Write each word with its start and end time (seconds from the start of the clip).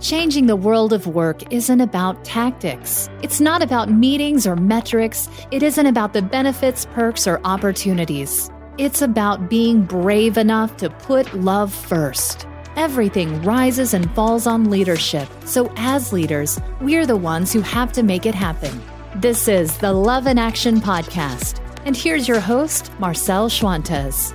Changing 0.00 0.46
the 0.46 0.56
world 0.56 0.92
of 0.92 1.06
work 1.06 1.50
isn't 1.50 1.80
about 1.80 2.22
tactics. 2.22 3.08
It's 3.22 3.40
not 3.40 3.62
about 3.62 3.90
meetings 3.90 4.46
or 4.46 4.54
metrics. 4.54 5.30
It 5.50 5.62
isn't 5.62 5.86
about 5.86 6.12
the 6.12 6.20
benefits, 6.20 6.84
perks, 6.92 7.26
or 7.26 7.40
opportunities. 7.44 8.50
It's 8.76 9.00
about 9.00 9.48
being 9.48 9.80
brave 9.80 10.36
enough 10.36 10.76
to 10.78 10.90
put 10.90 11.32
love 11.32 11.72
first. 11.72 12.46
Everything 12.76 13.40
rises 13.40 13.94
and 13.94 14.14
falls 14.14 14.46
on 14.46 14.68
leadership. 14.68 15.28
So, 15.46 15.72
as 15.76 16.12
leaders, 16.12 16.60
we're 16.82 17.06
the 17.06 17.16
ones 17.16 17.50
who 17.50 17.62
have 17.62 17.90
to 17.92 18.02
make 18.02 18.26
it 18.26 18.34
happen. 18.34 18.82
This 19.14 19.48
is 19.48 19.78
the 19.78 19.94
Love 19.94 20.26
in 20.26 20.36
Action 20.36 20.78
Podcast. 20.78 21.62
And 21.86 21.96
here's 21.96 22.28
your 22.28 22.40
host, 22.40 22.92
Marcel 22.98 23.48
Schwantes. 23.48 24.34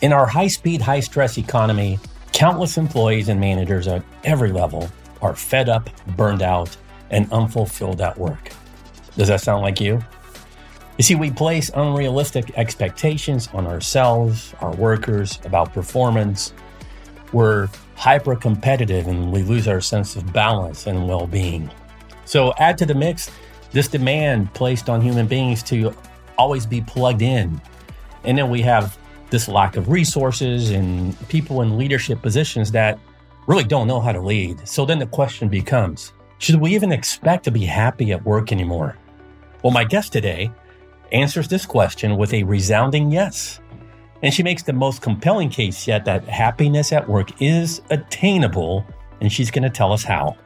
In 0.00 0.14
our 0.14 0.24
high 0.24 0.46
speed, 0.46 0.80
high 0.80 1.00
stress 1.00 1.36
economy, 1.36 1.98
Countless 2.40 2.78
employees 2.78 3.28
and 3.28 3.38
managers 3.38 3.86
at 3.86 4.02
every 4.24 4.50
level 4.50 4.90
are 5.20 5.36
fed 5.36 5.68
up, 5.68 5.90
burned 6.16 6.40
out, 6.40 6.74
and 7.10 7.30
unfulfilled 7.30 8.00
at 8.00 8.16
work. 8.16 8.52
Does 9.14 9.28
that 9.28 9.42
sound 9.42 9.60
like 9.60 9.78
you? 9.78 10.02
You 10.96 11.04
see, 11.04 11.16
we 11.16 11.30
place 11.30 11.70
unrealistic 11.74 12.56
expectations 12.56 13.50
on 13.52 13.66
ourselves, 13.66 14.54
our 14.62 14.74
workers, 14.74 15.38
about 15.44 15.74
performance. 15.74 16.54
We're 17.34 17.68
hyper 17.94 18.36
competitive 18.36 19.06
and 19.06 19.30
we 19.30 19.42
lose 19.42 19.68
our 19.68 19.82
sense 19.82 20.16
of 20.16 20.32
balance 20.32 20.86
and 20.86 21.06
well 21.06 21.26
being. 21.26 21.70
So, 22.24 22.54
add 22.56 22.78
to 22.78 22.86
the 22.86 22.94
mix 22.94 23.30
this 23.72 23.86
demand 23.86 24.54
placed 24.54 24.88
on 24.88 25.02
human 25.02 25.26
beings 25.26 25.62
to 25.64 25.94
always 26.38 26.64
be 26.64 26.80
plugged 26.80 27.20
in. 27.20 27.60
And 28.24 28.38
then 28.38 28.48
we 28.48 28.62
have 28.62 28.96
this 29.30 29.48
lack 29.48 29.76
of 29.76 29.88
resources 29.88 30.70
and 30.70 31.16
people 31.28 31.62
in 31.62 31.78
leadership 31.78 32.20
positions 32.22 32.72
that 32.72 32.98
really 33.46 33.64
don't 33.64 33.86
know 33.86 34.00
how 34.00 34.12
to 34.12 34.20
lead. 34.20 34.66
So 34.68 34.84
then 34.84 34.98
the 34.98 35.06
question 35.06 35.48
becomes 35.48 36.12
should 36.38 36.56
we 36.56 36.74
even 36.74 36.90
expect 36.90 37.44
to 37.44 37.50
be 37.50 37.66
happy 37.66 38.12
at 38.12 38.24
work 38.24 38.50
anymore? 38.50 38.96
Well, 39.62 39.72
my 39.72 39.84
guest 39.84 40.12
today 40.12 40.50
answers 41.12 41.48
this 41.48 41.66
question 41.66 42.16
with 42.16 42.32
a 42.32 42.44
resounding 42.44 43.10
yes. 43.10 43.60
And 44.22 44.32
she 44.32 44.42
makes 44.42 44.62
the 44.62 44.72
most 44.72 45.02
compelling 45.02 45.50
case 45.50 45.86
yet 45.86 46.04
that 46.06 46.24
happiness 46.24 46.92
at 46.92 47.08
work 47.08 47.42
is 47.42 47.82
attainable, 47.90 48.86
and 49.20 49.30
she's 49.30 49.50
going 49.50 49.64
to 49.64 49.70
tell 49.70 49.92
us 49.92 50.02
how. 50.02 50.36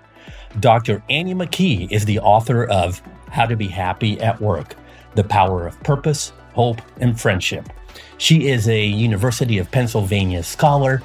Dr. 0.61 1.03
Annie 1.11 1.35
McKee 1.35 1.91
is 1.93 2.05
the 2.05 2.19
author 2.21 2.65
of 2.65 3.03
How 3.31 3.47
to 3.47 3.57
Be 3.57 3.69
Happy 3.69 4.21
at 4.21 4.41
Work 4.41 4.75
The 5.15 5.25
Power 5.25 5.67
of 5.67 5.81
Purpose, 5.83 6.33
Hope, 6.55 6.81
and 7.01 7.21
Friendship. 7.21 7.69
She 8.19 8.49
is 8.49 8.69
a 8.69 8.85
University 8.85 9.59
of 9.59 9.71
Pennsylvania 9.71 10.43
scholar, 10.43 11.03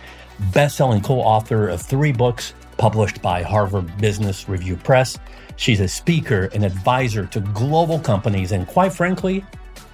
best-selling 0.54 1.02
co-author 1.02 1.68
of 1.68 1.82
three 1.82 2.12
books 2.12 2.54
published 2.78 3.22
by 3.22 3.44
Harvard 3.44 3.98
Business 3.98 4.48
Review 4.48 4.78
Press. 4.78 5.18
She's 5.58 5.82
a 5.82 5.88
speaker 5.88 6.50
and 6.54 6.64
advisor 6.64 7.26
to 7.26 7.42
global 7.42 8.00
companies, 8.00 8.52
and 8.54 8.66
quite 8.68 8.94
frankly, 8.94 9.44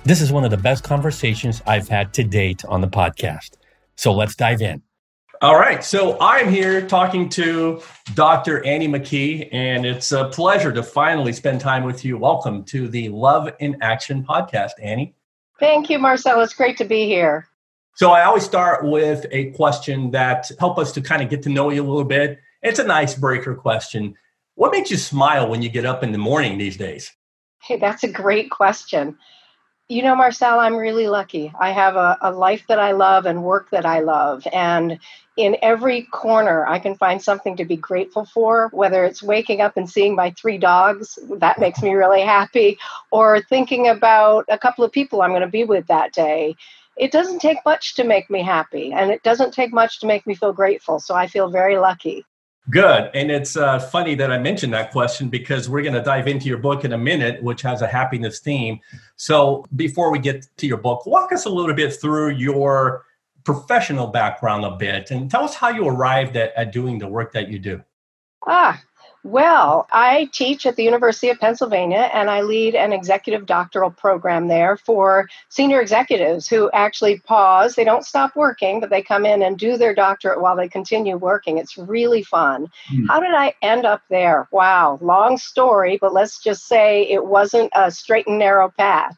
this 0.03 0.21
is 0.21 0.31
one 0.31 0.43
of 0.43 0.51
the 0.51 0.57
best 0.57 0.83
conversations 0.83 1.63
I've 1.65 1.87
had 1.87 2.13
to 2.13 2.23
date 2.23 2.63
on 2.65 2.81
the 2.81 2.87
podcast. 2.87 3.55
So 3.95 4.13
let's 4.13 4.35
dive 4.35 4.61
in. 4.61 4.83
All 5.41 5.55
right. 5.55 5.83
So 5.83 6.17
I'm 6.21 6.49
here 6.49 6.85
talking 6.87 7.27
to 7.29 7.81
Dr. 8.13 8.63
Annie 8.65 8.87
McKee, 8.87 9.49
and 9.51 9.85
it's 9.85 10.11
a 10.11 10.25
pleasure 10.25 10.71
to 10.71 10.83
finally 10.83 11.33
spend 11.33 11.59
time 11.59 11.83
with 11.83 12.05
you. 12.05 12.17
Welcome 12.17 12.63
to 12.65 12.87
the 12.87 13.09
Love 13.09 13.51
in 13.59 13.77
Action 13.81 14.23
podcast, 14.23 14.71
Annie. 14.81 15.15
Thank 15.59 15.89
you, 15.89 15.99
Marcel. 15.99 16.41
It's 16.41 16.53
great 16.53 16.77
to 16.77 16.85
be 16.85 17.05
here. 17.05 17.47
So 17.95 18.11
I 18.11 18.23
always 18.23 18.43
start 18.43 18.83
with 18.83 19.25
a 19.31 19.51
question 19.51 20.11
that 20.11 20.51
help 20.59 20.77
us 20.77 20.91
to 20.93 21.01
kind 21.01 21.21
of 21.21 21.29
get 21.29 21.41
to 21.43 21.49
know 21.49 21.69
you 21.69 21.81
a 21.81 21.87
little 21.87 22.03
bit. 22.03 22.39
It's 22.61 22.79
an 22.79 22.91
icebreaker 22.91 23.55
question. 23.55 24.15
What 24.55 24.71
makes 24.71 24.91
you 24.91 24.97
smile 24.97 25.49
when 25.49 25.61
you 25.61 25.69
get 25.69 25.85
up 25.85 26.03
in 26.03 26.11
the 26.11 26.17
morning 26.17 26.57
these 26.57 26.75
days? 26.75 27.11
Hey, 27.61 27.77
that's 27.77 28.03
a 28.03 28.11
great 28.11 28.51
question. 28.51 29.17
You 29.87 30.01
know, 30.01 30.15
Marcel, 30.15 30.59
I'm 30.59 30.77
really 30.77 31.07
lucky. 31.07 31.53
I 31.59 31.71
have 31.71 31.95
a, 31.95 32.17
a 32.21 32.31
life 32.31 32.65
that 32.69 32.79
I 32.79 32.93
love 32.93 33.27
and 33.27 33.43
work 33.43 33.69
that 33.69 33.85
I 33.85 33.99
love. 33.99 34.47
And 34.51 34.97
in 35.37 35.57
every 35.61 36.03
corner, 36.03 36.65
I 36.65 36.79
can 36.79 36.95
find 36.95 37.21
something 37.21 37.55
to 37.57 37.65
be 37.65 37.77
grateful 37.77 38.25
for, 38.25 38.69
whether 38.73 39.05
it's 39.05 39.21
waking 39.21 39.61
up 39.61 39.77
and 39.77 39.87
seeing 39.87 40.15
my 40.15 40.31
three 40.31 40.57
dogs, 40.57 41.19
that 41.37 41.59
makes 41.59 41.83
me 41.83 41.93
really 41.93 42.21
happy, 42.21 42.79
or 43.11 43.41
thinking 43.41 43.87
about 43.87 44.45
a 44.49 44.57
couple 44.57 44.83
of 44.83 44.91
people 44.91 45.21
I'm 45.21 45.29
going 45.29 45.41
to 45.41 45.47
be 45.47 45.65
with 45.65 45.85
that 45.87 46.13
day. 46.13 46.55
It 46.97 47.11
doesn't 47.11 47.39
take 47.39 47.59
much 47.63 47.93
to 47.95 48.03
make 48.03 48.27
me 48.27 48.41
happy, 48.41 48.91
and 48.91 49.11
it 49.11 49.21
doesn't 49.21 49.53
take 49.53 49.71
much 49.71 49.99
to 49.99 50.07
make 50.07 50.25
me 50.25 50.33
feel 50.33 50.53
grateful. 50.53 50.99
So 50.99 51.13
I 51.13 51.27
feel 51.27 51.49
very 51.51 51.77
lucky. 51.77 52.25
Good. 52.69 53.11
And 53.13 53.29
it's 53.29 53.55
uh, 53.55 53.77
funny 53.77 54.15
that 54.15 54.31
I 54.31 54.39
mentioned 54.39 54.73
that 54.73 54.91
question 54.91 55.29
because 55.29 55.69
we're 55.69 55.83
going 55.83 55.93
to 55.93 56.01
dive 56.01 56.27
into 56.27 56.47
your 56.47 56.57
book 56.57 56.83
in 56.83 56.93
a 56.93 56.97
minute, 56.97 57.41
which 57.43 57.61
has 57.61 57.83
a 57.83 57.87
happiness 57.87 58.39
theme. 58.39 58.79
So 59.17 59.65
before 59.75 60.11
we 60.11 60.17
get 60.17 60.47
to 60.57 60.65
your 60.65 60.77
book, 60.77 61.05
walk 61.05 61.31
us 61.31 61.45
a 61.45 61.49
little 61.49 61.75
bit 61.75 61.93
through 61.93 62.29
your 62.29 63.05
professional 63.43 64.07
background 64.07 64.65
a 64.65 64.71
bit 64.71 65.11
and 65.11 65.29
tell 65.29 65.43
us 65.43 65.53
how 65.53 65.69
you 65.69 65.87
arrived 65.87 66.35
at, 66.35 66.53
at 66.55 66.71
doing 66.71 66.97
the 66.97 67.07
work 67.07 67.31
that 67.33 67.47
you 67.47 67.59
do. 67.59 67.83
Ah, 68.47 68.81
well, 69.25 69.87
I 69.91 70.29
teach 70.33 70.67
at 70.67 70.75
the 70.75 70.83
University 70.83 71.29
of 71.29 71.39
Pennsylvania 71.39 72.11
and 72.13 72.29
I 72.29 72.41
lead 72.41 72.75
an 72.75 72.93
executive 72.93 73.47
doctoral 73.47 73.89
program 73.89 74.49
there 74.49 74.77
for 74.77 75.27
senior 75.49 75.81
executives 75.81 76.47
who 76.47 76.69
actually 76.73 77.21
pause. 77.21 77.73
They 77.73 77.83
don't 77.83 78.05
stop 78.05 78.35
working, 78.35 78.79
but 78.79 78.91
they 78.91 79.01
come 79.01 79.25
in 79.25 79.41
and 79.41 79.57
do 79.57 79.77
their 79.77 79.95
doctorate 79.95 80.41
while 80.41 80.55
they 80.55 80.67
continue 80.67 81.17
working. 81.17 81.57
It's 81.57 81.75
really 81.75 82.21
fun. 82.21 82.67
Mm. 82.93 83.07
How 83.07 83.19
did 83.19 83.33
I 83.33 83.55
end 83.63 83.83
up 83.83 84.03
there? 84.11 84.47
Wow, 84.51 84.99
long 85.01 85.39
story, 85.39 85.97
but 85.99 86.13
let's 86.13 86.37
just 86.37 86.67
say 86.67 87.07
it 87.09 87.25
wasn't 87.25 87.71
a 87.73 87.89
straight 87.89 88.27
and 88.27 88.37
narrow 88.37 88.69
path. 88.77 89.17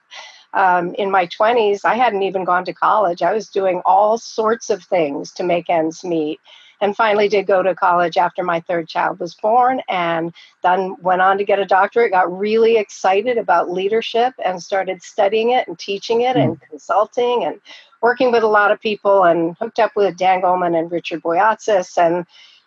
Um, 0.54 0.96
in 0.96 1.12
my 1.12 1.28
20s, 1.28 1.82
I 1.84 1.96
hadn't 1.96 2.24
even 2.24 2.46
gone 2.46 2.64
to 2.64 2.74
college. 2.74 3.22
I 3.22 3.34
was 3.34 3.50
doing 3.50 3.82
all 3.84 4.18
sorts 4.18 4.70
of 4.70 4.86
things 4.86 5.34
to 5.34 5.44
make 5.44 5.70
ends 5.70 6.06
meet 6.06 6.40
and 6.82 6.96
finally 6.96 7.28
did 7.28 7.48
go 7.48 7.64
to 7.64 7.76
college 7.76 8.18
after 8.18 8.44
my 8.44 8.60
third 8.62 8.88
child 8.88 9.20
was 9.20 9.34
born 9.36 9.82
and 9.90 10.34
then 10.64 10.96
went 11.02 11.22
on 11.22 11.38
to 11.38 11.44
get 11.44 11.60
a 11.60 11.66
doctorate 11.66 12.12
got 12.12 12.38
really 12.38 12.78
excited 12.78 13.38
about 13.38 13.72
leadership 13.72 14.34
and 14.44 14.62
started 14.62 15.02
studying 15.02 15.52
it 15.52 15.68
and 15.68 15.80
teaching 15.80 16.22
it 16.22 16.36
mm. 16.36 16.44
and 16.44 16.62
consulting 16.62 17.44
and 17.44 17.60
working 18.02 18.32
with 18.32 18.44
a 18.44 18.48
lot 18.48 18.72
of 18.72 18.80
people 18.80 19.24
and 19.24 19.56
hooked 19.60 19.80
up 19.80 19.92
with 19.96 20.18
dan 20.18 20.42
goleman 20.42 20.78
and 20.78 20.92
richard 20.92 21.22
boyatzis 21.22 21.98
and 21.98 22.26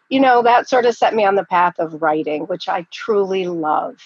you 0.08 0.20
know 0.20 0.42
that 0.42 0.68
sort 0.68 0.86
of 0.86 0.94
set 0.94 1.14
me 1.14 1.24
on 1.24 1.36
the 1.36 1.44
path 1.44 1.74
of 1.78 2.02
writing 2.02 2.42
which 2.44 2.68
i 2.68 2.86
truly 2.90 3.46
love. 3.46 3.96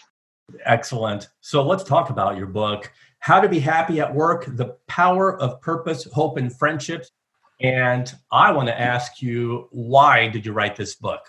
Excellent. 0.67 1.29
So 1.41 1.63
let's 1.63 1.85
talk 1.85 2.11
about 2.11 2.37
your 2.37 2.47
book 2.47 2.93
how 3.25 3.41
to 3.41 3.49
be 3.49 3.59
happy 3.59 4.01
at 4.01 4.15
work 4.15 4.45
the 4.47 4.77
power 4.87 5.41
of 5.41 5.59
purpose 5.63 6.05
hope 6.13 6.37
and 6.37 6.55
friendships 6.55 7.11
and 7.61 8.13
I 8.33 8.53
want 8.53 8.69
to 8.69 8.81
ask 8.81 9.23
you, 9.23 9.69
why 9.71 10.29
did 10.29 10.45
you 10.45 10.53
write 10.53 10.77
this 10.77 10.95
book? 10.95 11.21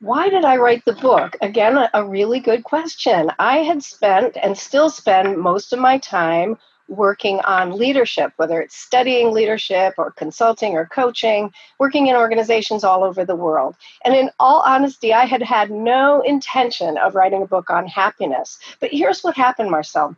Why 0.00 0.28
did 0.28 0.44
I 0.44 0.56
write 0.56 0.84
the 0.84 0.92
book? 0.92 1.36
Again, 1.40 1.88
a, 1.92 2.04
really 2.04 2.38
good 2.38 2.64
question. 2.64 3.30
I 3.38 3.58
had 3.58 3.82
spent 3.82 4.36
and 4.42 4.56
still 4.56 4.90
spend 4.90 5.38
most 5.38 5.72
of 5.72 5.78
my 5.78 5.96
time 5.98 6.58
working 6.88 7.40
on 7.40 7.76
leadership, 7.76 8.32
whether 8.36 8.60
it's 8.60 8.76
studying 8.76 9.32
leadership 9.32 9.94
or 9.96 10.12
consulting 10.12 10.74
or 10.74 10.86
coaching, 10.86 11.50
working 11.78 12.06
in 12.06 12.14
organizations 12.14 12.84
all 12.84 13.02
over 13.02 13.24
the 13.24 13.34
world. 13.34 13.74
And 14.04 14.14
in 14.14 14.30
all 14.38 14.60
honesty, 14.60 15.12
I 15.12 15.24
had 15.24 15.42
had 15.42 15.70
no 15.70 16.20
intention 16.20 16.98
of 16.98 17.14
writing 17.14 17.42
a 17.42 17.46
book 17.46 17.70
on 17.70 17.86
happiness. 17.86 18.58
But 18.80 18.90
here's 18.92 19.22
what 19.22 19.36
happened, 19.36 19.70
Marcel. 19.70 20.14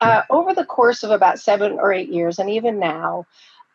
Uh, 0.00 0.22
over 0.30 0.54
the 0.54 0.64
course 0.64 1.02
of 1.02 1.10
about 1.10 1.40
seven 1.40 1.72
or 1.72 1.92
eight 1.92 2.08
years, 2.08 2.38
and 2.38 2.48
even 2.48 2.78
now, 2.78 3.26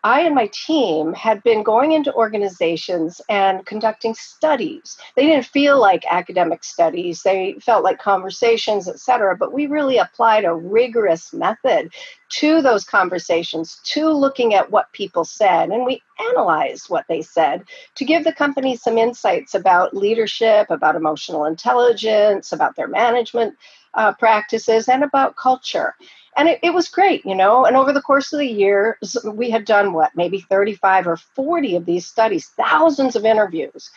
I 0.06 0.22
and 0.22 0.36
my 0.36 0.50
team 0.54 1.14
had 1.14 1.42
been 1.44 1.64
going 1.64 1.94
into 1.94 2.14
organizations 2.14 3.22
and 3.30 3.66
conducting 3.66 4.14
studies. 4.16 4.98
They 5.16 5.26
didn't 5.26 5.46
feel 5.46 5.80
like 5.80 6.04
academic 6.10 6.66
studies, 6.66 7.24
they 7.24 7.56
felt 7.62 7.86
like 7.86 8.00
conversations, 8.00 8.90
et 8.90 9.00
cetera, 9.00 9.38
but 9.38 9.54
we 9.54 9.66
really 9.68 9.98
applied 9.98 10.44
a 10.44 10.54
rigorous 10.54 11.32
method 11.32 11.94
to 12.30 12.62
those 12.62 12.84
conversations, 12.84 13.80
to 13.86 14.10
looking 14.10 14.54
at 14.54 14.72
what 14.72 14.92
people 14.92 15.24
said, 15.24 15.70
and 15.70 15.86
we 15.86 16.02
analyzed 16.32 16.90
what 16.90 17.06
they 17.08 17.22
said 17.22 17.64
to 17.96 18.04
give 18.04 18.24
the 18.24 18.34
company 18.34 18.76
some 18.76 18.98
insights 18.98 19.54
about 19.54 19.96
leadership, 19.96 20.70
about 20.70 20.96
emotional 20.96 21.46
intelligence, 21.46 22.52
about 22.52 22.76
their 22.76 22.88
management 22.88 23.56
uh, 23.94 24.12
practices, 24.14 24.90
and 24.90 25.04
about 25.04 25.36
culture 25.38 25.96
and 26.38 26.50
it, 26.50 26.60
it 26.64 26.74
was 26.74 26.88
great 26.88 27.26
you 27.26 27.36
know? 27.36 27.66
And 27.66 27.76
over 27.76 27.94
the 27.94 28.02
course 28.02 28.34
of 28.34 28.40
the 28.40 28.48
year 28.48 28.98
we 29.26 29.50
had 29.50 29.66
done 29.66 29.94
what 29.94 30.16
maybe 30.16 30.40
35 30.40 31.08
or 31.08 31.18
40 31.18 31.76
of 31.76 31.86
these 31.86 32.06
studies 32.06 32.48
thousands 32.48 33.16
of 33.16 33.26
interviews. 33.26 33.90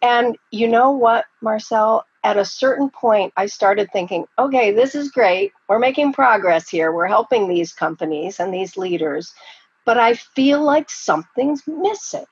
And 0.00 0.36
you 0.50 0.68
know 0.68 0.90
what 0.90 1.26
marcel? 1.40 2.04
At 2.24 2.36
a 2.36 2.44
certain 2.44 2.88
point 2.88 3.32
i 3.36 3.46
started 3.46 3.90
thinking 3.92 4.26
okay 4.38 4.72
this 4.72 4.94
is 4.94 5.10
great. 5.10 5.52
We're 5.68 5.78
making 5.78 6.12
progress 6.12 6.68
here. 6.68 6.92
We're 6.92 7.06
helping 7.06 7.48
these 7.48 7.72
companies 7.72 8.38
and 8.40 8.52
these 8.52 8.76
leaders 8.76 9.32
but 9.84 9.98
i 9.98 10.14
feel 10.14 10.62
like 10.62 10.88
something's 10.90 11.62
missing. 11.66 12.24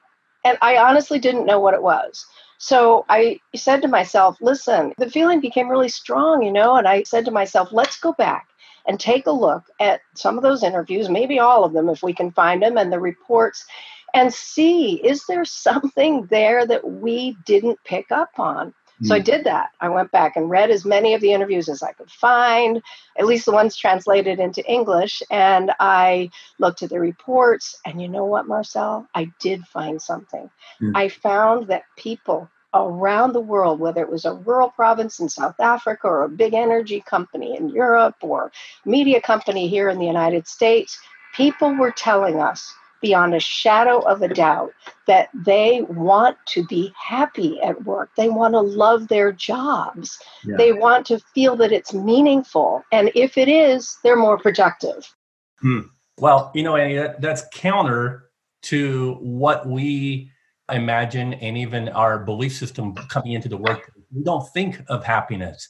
And 0.44 0.56
I 0.62 0.76
honestly 0.76 1.18
didn't 1.18 1.46
know 1.46 1.60
what 1.60 1.74
it 1.74 1.82
was. 1.82 2.24
So 2.58 3.06
I 3.08 3.40
said 3.54 3.82
to 3.82 3.88
myself, 3.88 4.36
listen, 4.40 4.92
the 4.98 5.10
feeling 5.10 5.40
became 5.40 5.68
really 5.68 5.88
strong, 5.88 6.42
you 6.42 6.52
know, 6.52 6.76
and 6.76 6.86
I 6.86 7.04
said 7.04 7.24
to 7.24 7.30
myself, 7.30 7.70
let's 7.72 7.98
go 7.98 8.12
back 8.12 8.49
and 8.90 8.98
take 8.98 9.28
a 9.28 9.30
look 9.30 9.62
at 9.78 10.00
some 10.16 10.36
of 10.36 10.42
those 10.42 10.64
interviews, 10.64 11.08
maybe 11.08 11.38
all 11.38 11.62
of 11.62 11.72
them 11.72 11.88
if 11.88 12.02
we 12.02 12.12
can 12.12 12.32
find 12.32 12.60
them, 12.60 12.76
and 12.76 12.92
the 12.92 12.98
reports, 12.98 13.64
and 14.14 14.34
see 14.34 14.94
is 14.94 15.24
there 15.28 15.44
something 15.44 16.26
there 16.26 16.66
that 16.66 16.84
we 16.84 17.36
didn't 17.46 17.78
pick 17.84 18.10
up 18.10 18.30
on? 18.36 18.74
So 19.04 19.14
I 19.14 19.18
hmm. 19.18 19.24
did 19.24 19.44
that. 19.44 19.70
I 19.80 19.88
went 19.88 20.10
back 20.10 20.36
and 20.36 20.50
read 20.50 20.70
as 20.70 20.84
many 20.84 21.14
of 21.14 21.20
the 21.20 21.32
interviews 21.32 21.68
as 21.68 21.84
I 21.84 21.92
could 21.92 22.10
find, 22.10 22.82
at 23.16 23.26
least 23.26 23.46
the 23.46 23.52
ones 23.52 23.76
translated 23.76 24.40
into 24.40 24.68
English. 24.68 25.22
And 25.30 25.70
I 25.78 26.30
looked 26.58 26.82
at 26.82 26.90
the 26.90 27.00
reports. 27.00 27.80
And 27.86 28.02
you 28.02 28.08
know 28.08 28.26
what, 28.26 28.48
Marcel? 28.48 29.06
I 29.14 29.32
did 29.38 29.64
find 29.68 30.02
something. 30.02 30.50
Mm. 30.82 30.92
I 30.94 31.08
found 31.08 31.68
that 31.68 31.84
people 31.96 32.50
around 32.74 33.32
the 33.32 33.40
world, 33.40 33.80
whether 33.80 34.00
it 34.00 34.10
was 34.10 34.24
a 34.24 34.34
rural 34.34 34.70
province 34.70 35.18
in 35.18 35.28
South 35.28 35.58
Africa 35.58 36.06
or 36.06 36.22
a 36.22 36.28
big 36.28 36.54
energy 36.54 37.00
company 37.00 37.56
in 37.56 37.68
Europe 37.68 38.16
or 38.20 38.52
media 38.84 39.20
company 39.20 39.68
here 39.68 39.88
in 39.88 39.98
the 39.98 40.06
United 40.06 40.46
States, 40.46 40.98
people 41.34 41.74
were 41.74 41.90
telling 41.90 42.40
us 42.40 42.72
beyond 43.00 43.34
a 43.34 43.40
shadow 43.40 44.00
of 44.00 44.22
a 44.22 44.28
doubt 44.28 44.72
that 45.06 45.30
they 45.34 45.82
want 45.88 46.36
to 46.46 46.64
be 46.66 46.92
happy 46.96 47.60
at 47.62 47.84
work. 47.84 48.10
They 48.16 48.28
want 48.28 48.54
to 48.54 48.60
love 48.60 49.08
their 49.08 49.32
jobs. 49.32 50.18
Yeah. 50.44 50.56
They 50.56 50.72
want 50.72 51.06
to 51.06 51.18
feel 51.34 51.56
that 51.56 51.72
it's 51.72 51.94
meaningful. 51.94 52.84
And 52.92 53.10
if 53.14 53.38
it 53.38 53.48
is, 53.48 53.96
they're 54.02 54.16
more 54.16 54.38
productive. 54.38 55.14
Hmm. 55.60 55.80
Well, 56.18 56.50
you 56.54 56.62
know, 56.62 56.76
Annie, 56.76 56.96
that, 56.96 57.20
that's 57.22 57.44
counter 57.54 58.30
to 58.62 59.14
what 59.20 59.66
we 59.66 60.30
imagine 60.72 61.34
and 61.34 61.56
even 61.56 61.88
our 61.90 62.18
belief 62.18 62.56
system 62.56 62.94
coming 62.94 63.32
into 63.32 63.48
the 63.48 63.56
workplace. 63.56 64.04
We 64.12 64.22
don't 64.22 64.46
think 64.52 64.82
of 64.88 65.04
happiness. 65.04 65.68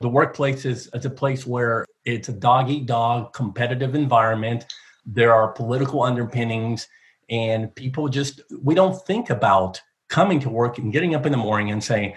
The 0.00 0.08
workplace 0.08 0.64
is, 0.64 0.88
is 0.94 1.04
a 1.04 1.10
place 1.10 1.46
where 1.46 1.86
it's 2.04 2.28
a 2.28 2.32
dog 2.32 2.70
eat 2.70 2.86
dog 2.86 3.32
competitive 3.32 3.94
environment 3.94 4.66
there 5.06 5.34
are 5.34 5.48
political 5.48 6.02
underpinnings 6.02 6.88
and 7.30 7.74
people 7.74 8.08
just 8.08 8.42
we 8.62 8.74
don't 8.74 9.00
think 9.06 9.30
about 9.30 9.80
coming 10.08 10.40
to 10.40 10.48
work 10.48 10.78
and 10.78 10.92
getting 10.92 11.14
up 11.14 11.26
in 11.26 11.32
the 11.32 11.38
morning 11.38 11.70
and 11.70 11.82
saying 11.82 12.14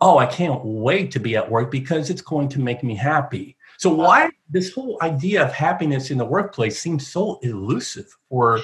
oh 0.00 0.18
i 0.18 0.26
can't 0.26 0.60
wait 0.64 1.10
to 1.10 1.20
be 1.20 1.36
at 1.36 1.50
work 1.50 1.70
because 1.70 2.10
it's 2.10 2.22
going 2.22 2.48
to 2.48 2.60
make 2.60 2.82
me 2.82 2.94
happy 2.94 3.56
so 3.78 3.92
why 3.92 4.30
this 4.48 4.72
whole 4.72 4.98
idea 5.02 5.44
of 5.44 5.52
happiness 5.52 6.10
in 6.10 6.18
the 6.18 6.24
workplace 6.24 6.78
seems 6.78 7.06
so 7.06 7.38
elusive 7.42 8.06
for 8.28 8.60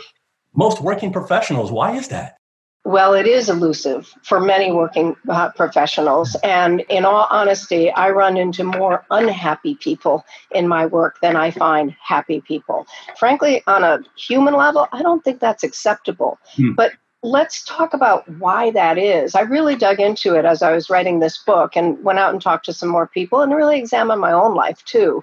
most 0.55 0.81
working 0.81 1.13
professionals 1.13 1.71
why 1.71 1.93
is 1.93 2.09
that 2.09 2.37
well, 2.85 3.13
it 3.13 3.27
is 3.27 3.51
elusive 3.51 4.13
for 4.23 4.41
many 4.41 4.73
working 4.73 5.15
uh, 5.29 5.51
professionals. 5.51 6.35
And 6.43 6.81
in 6.89 7.05
all 7.05 7.27
honesty, 7.31 7.91
I 7.91 8.11
run 8.11 8.39
into 8.39 8.65
more 8.65 9.05
unhappy 9.11 9.75
people 9.75 10.25
in 10.51 10.67
my 10.67 10.87
work 10.87 11.21
than 11.21 11.37
I 11.37 11.51
find 11.51 11.95
happy 12.03 12.41
people. 12.41 12.87
Frankly, 13.19 13.63
on 13.67 13.85
a 13.85 14.01
human 14.17 14.55
level, 14.55 14.89
I 14.93 15.03
don't 15.03 15.23
think 15.23 15.41
that's 15.41 15.63
acceptable. 15.63 16.39
Hmm. 16.57 16.73
But 16.73 16.93
let's 17.23 17.63
talk 17.65 17.93
about 17.93 18.27
why 18.39 18.71
that 18.71 18.97
is. 18.97 19.35
I 19.35 19.43
really 19.43 19.77
dug 19.77 20.01
into 20.01 20.35
it 20.35 20.47
as 20.47 20.63
I 20.63 20.73
was 20.73 20.89
writing 20.89 21.21
this 21.21 21.37
book 21.37 21.77
and 21.77 22.03
went 22.03 22.19
out 22.19 22.33
and 22.33 22.41
talked 22.41 22.65
to 22.65 22.73
some 22.73 22.89
more 22.89 23.07
people 23.07 23.43
and 23.43 23.55
really 23.55 23.79
examined 23.79 24.23
my 24.23 24.33
own 24.33 24.55
life 24.55 24.83
too. 24.87 25.23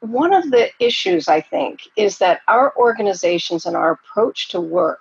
One 0.00 0.32
of 0.32 0.52
the 0.52 0.70
issues, 0.78 1.26
I 1.26 1.40
think, 1.40 1.80
is 1.96 2.18
that 2.18 2.42
our 2.46 2.72
organizations 2.76 3.66
and 3.66 3.74
our 3.74 3.90
approach 3.90 4.48
to 4.50 4.60
work 4.60 5.00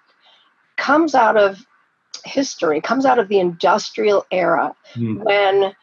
comes 0.77 1.13
out 1.13 1.37
of 1.37 1.63
history 2.25 2.81
comes 2.81 3.05
out 3.05 3.19
of 3.19 3.27
the 3.27 3.39
industrial 3.39 4.25
era 4.31 4.75
mm. 4.95 5.23
when 5.23 5.73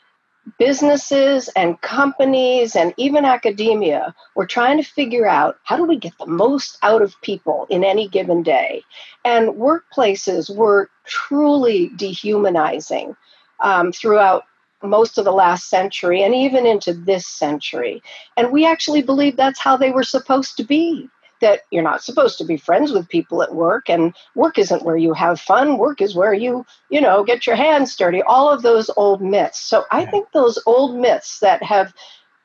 businesses 0.58 1.48
and 1.54 1.80
companies 1.82 2.74
and 2.74 2.92
even 2.96 3.24
academia 3.24 4.14
were 4.34 4.46
trying 4.46 4.76
to 4.76 4.88
figure 4.88 5.26
out 5.26 5.56
how 5.64 5.76
do 5.76 5.84
we 5.84 5.96
get 5.96 6.12
the 6.18 6.26
most 6.26 6.78
out 6.82 7.00
of 7.00 7.20
people 7.22 7.66
in 7.70 7.84
any 7.84 8.08
given 8.08 8.42
day. 8.42 8.82
And 9.24 9.50
workplaces 9.50 10.54
were 10.54 10.90
truly 11.04 11.90
dehumanizing 11.96 13.16
um, 13.62 13.92
throughout 13.92 14.44
most 14.82 15.16
of 15.16 15.24
the 15.24 15.32
last 15.32 15.68
century 15.68 16.22
and 16.24 16.34
even 16.34 16.66
into 16.66 16.92
this 16.92 17.26
century. 17.26 18.02
And 18.36 18.50
we 18.50 18.66
actually 18.66 19.02
believe 19.02 19.36
that's 19.36 19.60
how 19.60 19.76
they 19.76 19.92
were 19.92 20.02
supposed 20.02 20.56
to 20.56 20.64
be 20.64 21.08
that 21.42 21.60
you're 21.70 21.82
not 21.82 22.02
supposed 22.02 22.38
to 22.38 22.44
be 22.44 22.56
friends 22.56 22.92
with 22.92 23.08
people 23.08 23.42
at 23.42 23.54
work 23.54 23.90
and 23.90 24.14
work 24.34 24.58
isn't 24.58 24.84
where 24.84 24.96
you 24.96 25.12
have 25.12 25.38
fun 25.38 25.76
work 25.76 26.00
is 26.00 26.14
where 26.14 26.32
you 26.32 26.64
you 26.88 27.00
know 27.00 27.22
get 27.22 27.46
your 27.46 27.56
hands 27.56 27.94
dirty 27.94 28.22
all 28.22 28.50
of 28.50 28.62
those 28.62 28.90
old 28.96 29.20
myths. 29.20 29.60
So 29.60 29.84
i 29.90 30.06
think 30.06 30.32
those 30.32 30.58
old 30.64 30.96
myths 30.96 31.40
that 31.40 31.62
have 31.62 31.92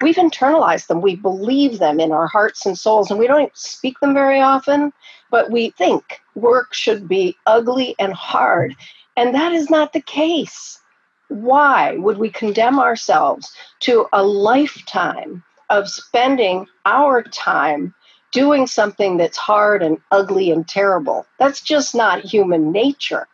we've 0.01 0.15
internalized 0.15 0.87
them 0.87 1.01
we 1.01 1.15
believe 1.15 1.79
them 1.79 1.99
in 1.99 2.11
our 2.11 2.27
hearts 2.27 2.65
and 2.65 2.77
souls 2.77 3.09
and 3.09 3.19
we 3.19 3.27
don't 3.27 3.55
speak 3.55 3.99
them 4.01 4.13
very 4.13 4.41
often 4.41 4.91
but 5.31 5.49
we 5.51 5.69
think 5.71 6.21
work 6.35 6.73
should 6.73 7.07
be 7.07 7.35
ugly 7.45 7.95
and 7.97 8.13
hard 8.13 8.75
and 9.17 9.33
that 9.33 9.51
is 9.51 9.69
not 9.69 9.91
the 9.93 10.01
case. 10.01 10.79
Why 11.27 11.97
would 11.97 12.19
we 12.19 12.29
condemn 12.29 12.79
ourselves 12.79 13.51
to 13.81 14.05
a 14.13 14.23
lifetime 14.23 15.43
of 15.69 15.89
spending 15.89 16.67
our 16.85 17.23
time 17.23 17.93
doing 18.37 18.67
something 18.67 19.17
that's 19.17 19.35
hard 19.35 19.81
and 19.81 19.97
ugly 20.11 20.51
and 20.51 20.67
terrible. 20.67 21.25
That's 21.39 21.59
just 21.59 21.95
not 21.95 22.23
human 22.23 22.71
nature. 22.71 23.27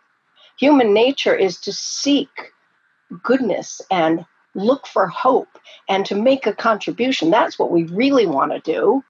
Human 0.58 0.94
nature 0.94 1.36
is 1.36 1.60
to 1.60 1.74
seek 1.74 2.30
goodness 3.22 3.82
and 3.92 4.26
look 4.56 4.88
for 4.88 5.08
hope 5.08 5.60
and 5.90 6.06
to 6.06 6.16
make 6.16 6.48
a 6.48 6.54
contribution. 6.54 7.32
That's 7.32 7.60
what 7.60 7.70
we 7.70 7.84
really 7.84 8.26
want 8.26 8.54
to 8.54 8.60
do. 8.60 9.04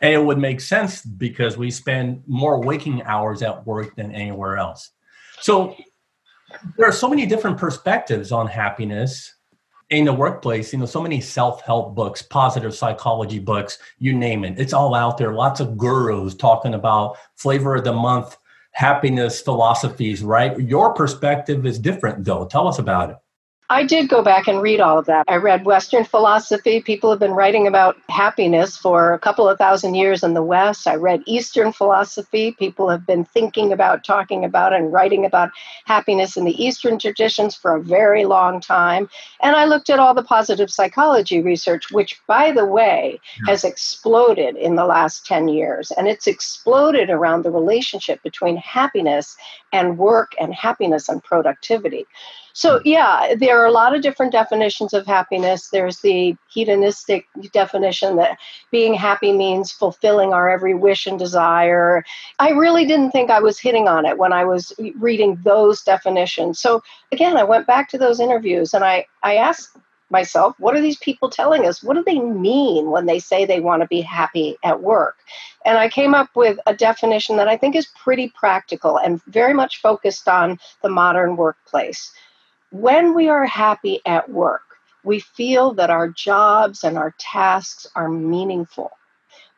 And 0.00 0.12
it 0.12 0.24
would 0.24 0.38
make 0.38 0.60
sense 0.60 1.02
because 1.02 1.56
we 1.56 1.70
spend 1.70 2.24
more 2.26 2.60
waking 2.60 3.02
hours 3.02 3.40
at 3.40 3.64
work 3.64 3.94
than 3.94 4.10
anywhere 4.10 4.56
else. 4.56 4.90
So 5.38 5.76
there 6.76 6.88
are 6.88 6.92
so 6.92 7.08
many 7.08 7.24
different 7.24 7.56
perspectives 7.56 8.32
on 8.32 8.48
happiness 8.48 9.32
in 9.90 10.04
the 10.04 10.12
workplace, 10.12 10.72
you 10.72 10.78
know, 10.78 10.86
so 10.86 11.00
many 11.00 11.20
self-help 11.20 11.94
books, 11.94 12.22
positive 12.22 12.74
psychology 12.74 13.38
books, 13.38 13.78
you 13.98 14.12
name 14.12 14.44
it. 14.44 14.58
It's 14.58 14.72
all 14.72 14.94
out 14.94 15.16
there. 15.16 15.32
Lots 15.32 15.60
of 15.60 15.76
gurus 15.76 16.34
talking 16.34 16.74
about 16.74 17.16
flavor 17.36 17.76
of 17.76 17.84
the 17.84 17.92
month, 17.92 18.36
happiness 18.72 19.40
philosophies, 19.40 20.22
right? 20.22 20.58
Your 20.58 20.92
perspective 20.92 21.66
is 21.66 21.78
different 21.78 22.24
though. 22.24 22.46
Tell 22.46 22.66
us 22.66 22.78
about 22.78 23.10
it. 23.10 23.16
I 23.68 23.82
did 23.82 24.08
go 24.08 24.22
back 24.22 24.46
and 24.46 24.62
read 24.62 24.78
all 24.78 24.96
of 24.96 25.06
that. 25.06 25.24
I 25.26 25.36
read 25.36 25.64
Western 25.64 26.04
philosophy. 26.04 26.80
People 26.80 27.10
have 27.10 27.18
been 27.18 27.32
writing 27.32 27.66
about 27.66 27.96
happiness 28.08 28.76
for 28.76 29.12
a 29.12 29.18
couple 29.18 29.48
of 29.48 29.58
thousand 29.58 29.96
years 29.96 30.22
in 30.22 30.34
the 30.34 30.42
West. 30.42 30.86
I 30.86 30.94
read 30.94 31.24
Eastern 31.26 31.72
philosophy. 31.72 32.52
People 32.52 32.88
have 32.88 33.04
been 33.04 33.24
thinking 33.24 33.72
about, 33.72 34.04
talking 34.04 34.44
about, 34.44 34.72
and 34.72 34.92
writing 34.92 35.24
about 35.24 35.50
happiness 35.84 36.36
in 36.36 36.44
the 36.44 36.64
Eastern 36.64 36.96
traditions 36.96 37.56
for 37.56 37.74
a 37.74 37.82
very 37.82 38.24
long 38.24 38.60
time. 38.60 39.08
And 39.42 39.56
I 39.56 39.64
looked 39.64 39.90
at 39.90 39.98
all 39.98 40.14
the 40.14 40.22
positive 40.22 40.70
psychology 40.70 41.42
research, 41.42 41.90
which, 41.90 42.20
by 42.28 42.52
the 42.52 42.66
way, 42.66 43.18
has 43.48 43.64
exploded 43.64 44.54
in 44.54 44.76
the 44.76 44.86
last 44.86 45.26
10 45.26 45.48
years. 45.48 45.90
And 45.90 46.06
it's 46.06 46.28
exploded 46.28 47.10
around 47.10 47.42
the 47.42 47.50
relationship 47.50 48.22
between 48.22 48.58
happiness 48.58 49.36
and 49.72 49.98
work 49.98 50.36
and 50.38 50.54
happiness 50.54 51.08
and 51.08 51.20
productivity. 51.24 52.06
So, 52.56 52.78
hmm. 52.78 52.88
yeah, 52.88 53.34
there 53.38 53.60
are 53.60 53.66
a 53.66 53.70
lot 53.70 53.94
of 53.94 54.00
different 54.00 54.32
definitions 54.32 54.94
of 54.94 55.06
happiness. 55.06 55.68
There's 55.68 56.00
the 56.00 56.34
hedonistic 56.48 57.26
definition 57.52 58.16
that 58.16 58.38
being 58.70 58.94
happy 58.94 59.32
means 59.32 59.72
fulfilling 59.72 60.32
our 60.32 60.48
every 60.48 60.72
wish 60.72 61.06
and 61.06 61.18
desire. 61.18 62.02
I 62.38 62.50
really 62.52 62.86
didn't 62.86 63.10
think 63.10 63.30
I 63.30 63.40
was 63.40 63.60
hitting 63.60 63.88
on 63.88 64.06
it 64.06 64.16
when 64.16 64.32
I 64.32 64.44
was 64.44 64.72
reading 64.98 65.38
those 65.44 65.82
definitions. 65.82 66.58
So, 66.58 66.82
again, 67.12 67.36
I 67.36 67.44
went 67.44 67.66
back 67.66 67.90
to 67.90 67.98
those 67.98 68.20
interviews 68.20 68.72
and 68.72 68.82
I, 68.82 69.04
I 69.22 69.36
asked 69.36 69.76
myself, 70.08 70.54
what 70.58 70.74
are 70.74 70.80
these 70.80 70.98
people 70.98 71.28
telling 71.28 71.66
us? 71.66 71.82
What 71.82 71.94
do 71.94 72.04
they 72.06 72.20
mean 72.20 72.90
when 72.90 73.04
they 73.04 73.18
say 73.18 73.44
they 73.44 73.60
want 73.60 73.82
to 73.82 73.88
be 73.88 74.00
happy 74.00 74.56
at 74.64 74.80
work? 74.80 75.16
And 75.66 75.76
I 75.76 75.90
came 75.90 76.14
up 76.14 76.30
with 76.34 76.58
a 76.64 76.74
definition 76.74 77.36
that 77.36 77.48
I 77.48 77.58
think 77.58 77.76
is 77.76 77.88
pretty 78.02 78.32
practical 78.34 78.98
and 78.98 79.22
very 79.24 79.52
much 79.52 79.82
focused 79.82 80.26
on 80.26 80.58
the 80.82 80.88
modern 80.88 81.36
workplace. 81.36 82.12
When 82.70 83.14
we 83.14 83.28
are 83.28 83.46
happy 83.46 84.00
at 84.04 84.28
work, 84.28 84.62
we 85.04 85.20
feel 85.20 85.74
that 85.74 85.90
our 85.90 86.08
jobs 86.08 86.82
and 86.82 86.98
our 86.98 87.14
tasks 87.18 87.86
are 87.94 88.08
meaningful. 88.08 88.90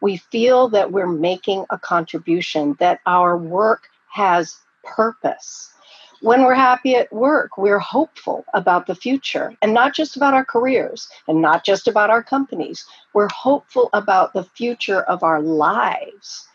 We 0.00 0.18
feel 0.18 0.68
that 0.68 0.92
we're 0.92 1.06
making 1.06 1.64
a 1.70 1.78
contribution, 1.78 2.76
that 2.80 3.00
our 3.06 3.36
work 3.36 3.88
has 4.10 4.56
purpose. 4.84 5.72
When 6.20 6.42
we're 6.42 6.54
happy 6.54 6.96
at 6.96 7.12
work, 7.12 7.56
we're 7.56 7.78
hopeful 7.78 8.44
about 8.52 8.86
the 8.86 8.94
future 8.94 9.56
and 9.62 9.72
not 9.72 9.94
just 9.94 10.16
about 10.16 10.34
our 10.34 10.44
careers 10.44 11.08
and 11.28 11.40
not 11.40 11.64
just 11.64 11.88
about 11.88 12.10
our 12.10 12.22
companies. 12.22 12.84
We're 13.14 13.28
hopeful 13.28 13.88
about 13.92 14.34
the 14.34 14.44
future 14.44 15.02
of 15.02 15.22
our 15.22 15.40
lives. 15.40 16.46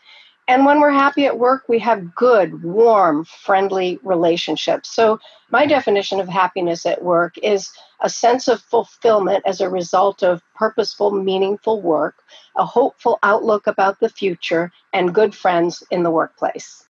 And 0.46 0.66
when 0.66 0.78
we're 0.80 0.90
happy 0.90 1.24
at 1.24 1.38
work, 1.38 1.64
we 1.68 1.78
have 1.78 2.14
good, 2.14 2.62
warm, 2.62 3.24
friendly 3.24 3.98
relationships. 4.02 4.94
So, 4.94 5.18
my 5.50 5.64
definition 5.66 6.20
of 6.20 6.28
happiness 6.28 6.84
at 6.84 7.02
work 7.02 7.38
is 7.42 7.70
a 8.00 8.10
sense 8.10 8.48
of 8.48 8.60
fulfillment 8.60 9.42
as 9.46 9.60
a 9.60 9.70
result 9.70 10.22
of 10.22 10.42
purposeful, 10.54 11.12
meaningful 11.12 11.80
work, 11.80 12.16
a 12.56 12.64
hopeful 12.64 13.18
outlook 13.22 13.66
about 13.66 14.00
the 14.00 14.08
future, 14.08 14.70
and 14.92 15.14
good 15.14 15.34
friends 15.34 15.82
in 15.90 16.02
the 16.02 16.10
workplace. 16.10 16.86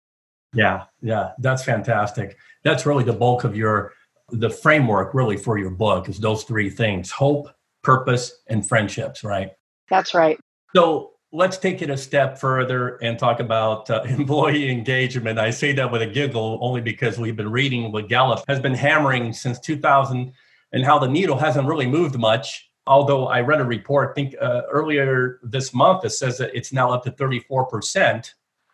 Yeah, 0.53 0.85
yeah, 1.01 1.33
that's 1.39 1.65
fantastic. 1.65 2.37
That's 2.65 2.87
really 2.87 3.05
the 3.05 3.13
bulk 3.13 3.45
of 3.45 3.57
your 3.57 3.93
the 4.31 4.51
framework 4.51 5.13
really 5.13 5.37
for 5.37 5.59
your 5.59 5.71
book 5.71 6.09
is 6.09 6.19
those 6.19 6.45
three 6.45 6.71
things: 6.71 7.11
hope, 7.11 7.49
purpose, 7.83 8.41
and 8.49 8.67
friendships, 8.67 9.23
right? 9.23 9.53
That's 9.89 10.15
right. 10.15 10.41
So, 10.75 11.14
let's 11.35 11.59
take 11.59 11.83
it 11.83 11.91
a 11.91 11.97
step 11.97 12.39
further 12.39 12.97
and 13.03 13.19
talk 13.19 13.41
about 13.41 13.91
uh, 13.91 14.03
employee 14.09 14.71
engagement. 14.71 15.39
I 15.39 15.51
say 15.51 15.73
that 15.73 15.91
with 15.91 16.01
a 16.01 16.07
giggle 16.07 16.59
only 16.63 16.81
because 16.81 17.19
we've 17.19 17.37
been 17.37 17.51
reading 17.51 17.91
what 17.91 18.09
Gallup 18.09 18.45
has 18.47 18.61
been 18.61 18.75
hammering 18.75 19.33
since 19.33 19.59
2000 19.59 20.33
and 20.73 20.85
how 20.85 20.99
the 20.99 21.09
needle 21.09 21.37
hasn't 21.37 21.67
really 21.67 21.87
moved 21.87 22.17
much. 22.17 22.71
Although 22.87 23.27
I 23.27 23.41
read 23.41 23.61
a 23.61 23.65
report, 23.65 24.11
I 24.11 24.15
think 24.15 24.35
uh, 24.41 24.63
earlier 24.71 25.41
this 25.43 25.75
month, 25.75 26.03
that 26.03 26.11
says 26.11 26.39
that 26.39 26.55
it's 26.55 26.73
now 26.73 26.93
up 26.93 27.03
to 27.05 27.11
34%, 27.11 28.33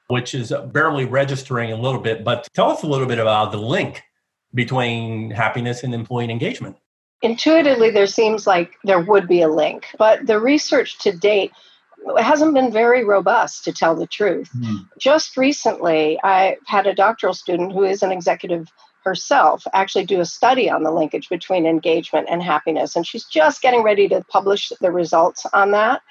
which 0.09 0.35
is 0.35 0.53
barely 0.73 1.07
registering 1.07 1.73
a 1.73 1.77
little 1.77 2.01
bit. 2.01 2.25
But 2.25 2.47
tell 2.53 2.71
us 2.71 2.83
a 2.83 2.87
little 2.87 3.07
bit 3.07 3.19
about 3.19 3.53
the 3.53 3.59
link 3.59 4.03
between 4.53 5.31
happiness 5.31 5.83
and 5.83 5.95
employee 5.95 6.31
engagement. 6.31 6.77
Intuitively, 7.23 7.91
there 7.91 8.07
seems 8.07 8.47
like 8.47 8.73
there 8.85 9.01
would 9.01 9.29
be 9.29 9.43
a 9.43 9.49
link, 9.49 9.87
but 9.97 10.27
the 10.27 10.41
research 10.41 10.99
to 11.01 11.17
date 11.17 11.53
it 12.07 12.23
hasn't 12.23 12.55
been 12.55 12.73
very 12.73 13.05
robust 13.05 13.65
to 13.65 13.73
tell 13.73 13.95
the 13.95 14.07
truth. 14.07 14.51
Mm. 14.57 14.89
Just 14.99 15.37
recently, 15.37 16.19
I 16.23 16.57
had 16.67 16.87
a 16.87 16.95
doctoral 16.95 17.35
student 17.35 17.73
who 17.73 17.85
is 17.85 18.03
an 18.03 18.13
executive 18.13 18.69
herself 19.05 19.67
actually 19.73 20.05
do 20.05 20.21
a 20.21 20.27
study 20.27 20.69
on 20.69 20.83
the 20.83 20.91
linkage 20.91 21.29
between 21.29 21.67
engagement 21.67 22.29
and 22.31 22.43
happiness, 22.43 22.97
and 22.97 23.07
she's 23.07 23.25
just 23.25 23.63
getting 23.63 23.83
ready 23.83 24.09
to 24.09 24.25
publish 24.29 24.73
the 24.81 24.91
results 24.91 25.47
on 25.53 25.71
that. 25.73 26.03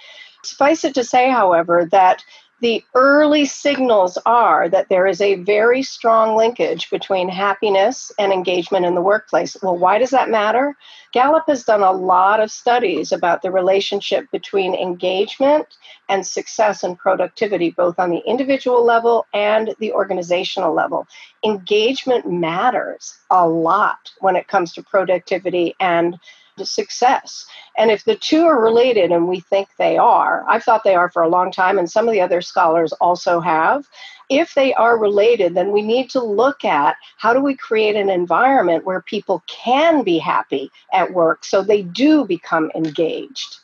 Suffice 0.43 0.83
it 0.83 0.95
to 0.95 1.03
say, 1.03 1.29
however, 1.29 1.87
that 1.91 2.23
the 2.61 2.83
early 2.93 3.45
signals 3.45 4.17
are 4.25 4.67
that 4.69 4.89
there 4.89 5.07
is 5.07 5.21
a 5.21 5.35
very 5.35 5.81
strong 5.81 6.35
linkage 6.35 6.89
between 6.89 7.29
happiness 7.29 8.11
and 8.19 8.33
engagement 8.33 8.85
in 8.85 8.95
the 8.95 9.01
workplace. 9.01 9.55
Well, 9.61 9.77
why 9.77 9.97
does 9.97 10.09
that 10.09 10.29
matter? 10.29 10.75
Gallup 11.11 11.45
has 11.47 11.63
done 11.63 11.81
a 11.81 11.91
lot 11.91 12.39
of 12.39 12.51
studies 12.51 13.11
about 13.11 13.41
the 13.41 13.51
relationship 13.51 14.29
between 14.31 14.75
engagement 14.75 15.67
and 16.09 16.25
success 16.25 16.83
and 16.83 16.97
productivity, 16.97 17.71
both 17.71 17.97
on 17.97 18.09
the 18.09 18.21
individual 18.25 18.83
level 18.83 19.25
and 19.33 19.73
the 19.79 19.93
organizational 19.93 20.73
level. 20.73 21.07
Engagement 21.43 22.29
matters 22.29 23.17
a 23.31 23.47
lot 23.47 24.11
when 24.19 24.35
it 24.35 24.47
comes 24.47 24.73
to 24.73 24.83
productivity 24.83 25.75
and 25.79 26.19
to 26.59 26.65
success. 26.65 27.45
And 27.77 27.91
if 27.91 28.05
the 28.05 28.15
two 28.15 28.45
are 28.45 28.61
related, 28.61 29.11
and 29.11 29.27
we 29.27 29.39
think 29.39 29.69
they 29.77 29.97
are, 29.97 30.45
I've 30.47 30.63
thought 30.63 30.83
they 30.83 30.95
are 30.95 31.09
for 31.09 31.23
a 31.23 31.29
long 31.29 31.51
time, 31.51 31.77
and 31.77 31.89
some 31.89 32.07
of 32.07 32.13
the 32.13 32.21
other 32.21 32.41
scholars 32.41 32.93
also 32.93 33.39
have. 33.39 33.85
If 34.29 34.53
they 34.53 34.73
are 34.75 34.99
related, 34.99 35.55
then 35.55 35.71
we 35.71 35.81
need 35.81 36.09
to 36.11 36.23
look 36.23 36.63
at 36.63 36.95
how 37.17 37.33
do 37.33 37.41
we 37.41 37.55
create 37.55 37.95
an 37.95 38.09
environment 38.09 38.85
where 38.85 39.01
people 39.01 39.43
can 39.47 40.03
be 40.03 40.19
happy 40.19 40.69
at 40.93 41.13
work 41.13 41.43
so 41.43 41.63
they 41.63 41.81
do 41.81 42.25
become 42.25 42.71
engaged. 42.75 43.55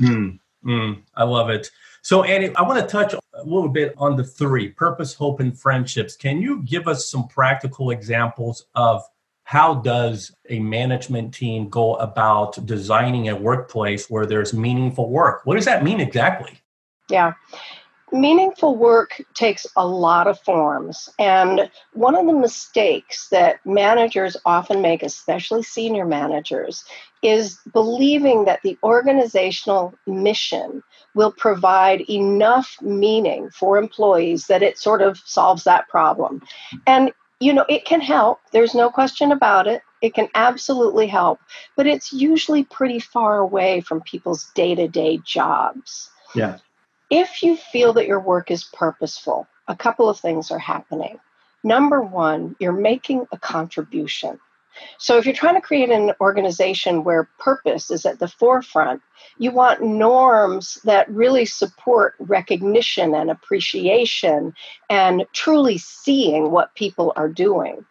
Mm, 0.00 0.38
mm, 0.64 1.02
I 1.14 1.24
love 1.24 1.50
it. 1.50 1.68
So, 2.02 2.22
Annie, 2.22 2.54
I 2.54 2.62
want 2.62 2.78
to 2.78 2.86
touch 2.86 3.14
a 3.14 3.44
little 3.44 3.68
bit 3.68 3.92
on 3.98 4.14
the 4.14 4.22
three 4.22 4.68
purpose, 4.68 5.12
hope, 5.12 5.40
and 5.40 5.58
friendships. 5.58 6.14
Can 6.14 6.40
you 6.40 6.62
give 6.62 6.86
us 6.86 7.10
some 7.10 7.26
practical 7.26 7.90
examples 7.90 8.66
of 8.76 9.02
how 9.46 9.74
does 9.74 10.34
a 10.50 10.58
management 10.58 11.32
team 11.32 11.68
go 11.68 11.94
about 11.94 12.66
designing 12.66 13.28
a 13.28 13.36
workplace 13.36 14.10
where 14.10 14.26
there's 14.26 14.52
meaningful 14.52 15.08
work? 15.08 15.42
What 15.44 15.54
does 15.54 15.66
that 15.66 15.84
mean 15.84 16.00
exactly? 16.00 16.58
Yeah. 17.08 17.34
Meaningful 18.10 18.76
work 18.76 19.22
takes 19.34 19.64
a 19.76 19.86
lot 19.86 20.26
of 20.26 20.40
forms. 20.40 21.08
And 21.20 21.70
one 21.92 22.16
of 22.16 22.26
the 22.26 22.32
mistakes 22.32 23.28
that 23.28 23.64
managers 23.64 24.36
often 24.44 24.82
make, 24.82 25.04
especially 25.04 25.62
senior 25.62 26.06
managers, 26.06 26.84
is 27.22 27.56
believing 27.72 28.46
that 28.46 28.62
the 28.64 28.76
organizational 28.82 29.94
mission 30.08 30.82
will 31.14 31.30
provide 31.30 32.00
enough 32.10 32.76
meaning 32.82 33.48
for 33.50 33.78
employees 33.78 34.48
that 34.48 34.64
it 34.64 34.76
sort 34.76 35.02
of 35.02 35.18
solves 35.24 35.62
that 35.64 35.88
problem. 35.88 36.42
And 36.84 37.12
you 37.40 37.52
know, 37.52 37.64
it 37.68 37.84
can 37.84 38.00
help. 38.00 38.40
There's 38.52 38.74
no 38.74 38.90
question 38.90 39.32
about 39.32 39.66
it. 39.66 39.82
It 40.02 40.14
can 40.14 40.28
absolutely 40.34 41.06
help, 41.06 41.40
but 41.76 41.86
it's 41.86 42.12
usually 42.12 42.64
pretty 42.64 42.98
far 42.98 43.38
away 43.38 43.80
from 43.80 44.02
people's 44.02 44.50
day 44.54 44.74
to 44.74 44.88
day 44.88 45.18
jobs. 45.24 46.10
Yeah. 46.34 46.58
If 47.10 47.42
you 47.42 47.56
feel 47.56 47.92
that 47.94 48.06
your 48.06 48.20
work 48.20 48.50
is 48.50 48.64
purposeful, 48.64 49.46
a 49.68 49.76
couple 49.76 50.08
of 50.08 50.18
things 50.18 50.50
are 50.50 50.58
happening. 50.58 51.18
Number 51.64 52.02
one, 52.02 52.56
you're 52.58 52.72
making 52.72 53.26
a 53.32 53.38
contribution. 53.38 54.38
So, 54.98 55.18
if 55.18 55.26
you're 55.26 55.34
trying 55.34 55.54
to 55.54 55.60
create 55.60 55.90
an 55.90 56.12
organization 56.20 57.04
where 57.04 57.28
purpose 57.38 57.90
is 57.90 58.06
at 58.06 58.18
the 58.18 58.28
forefront, 58.28 59.02
you 59.38 59.50
want 59.50 59.82
norms 59.82 60.78
that 60.84 61.10
really 61.10 61.44
support 61.44 62.14
recognition 62.18 63.14
and 63.14 63.30
appreciation 63.30 64.54
and 64.90 65.26
truly 65.32 65.78
seeing 65.78 66.50
what 66.50 66.74
people 66.74 67.12
are 67.16 67.28
doing. 67.28 67.84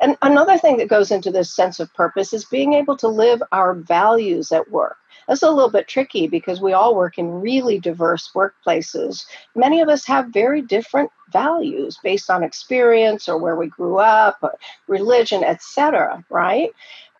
And 0.00 0.16
another 0.22 0.58
thing 0.58 0.76
that 0.76 0.88
goes 0.88 1.10
into 1.10 1.30
this 1.30 1.54
sense 1.54 1.80
of 1.80 1.92
purpose 1.94 2.32
is 2.32 2.44
being 2.44 2.74
able 2.74 2.96
to 2.98 3.08
live 3.08 3.42
our 3.52 3.74
values 3.74 4.52
at 4.52 4.70
work. 4.70 4.98
That's 5.26 5.42
a 5.42 5.50
little 5.50 5.70
bit 5.70 5.88
tricky 5.88 6.28
because 6.28 6.60
we 6.60 6.72
all 6.72 6.94
work 6.94 7.18
in 7.18 7.40
really 7.40 7.80
diverse 7.80 8.30
workplaces. 8.34 9.24
Many 9.54 9.80
of 9.80 9.88
us 9.88 10.06
have 10.06 10.28
very 10.28 10.62
different 10.62 11.10
values 11.32 11.98
based 12.02 12.30
on 12.30 12.44
experience 12.44 13.28
or 13.28 13.38
where 13.38 13.56
we 13.56 13.66
grew 13.66 13.98
up, 13.98 14.42
religion, 14.86 15.42
etc. 15.42 16.24
Right? 16.30 16.70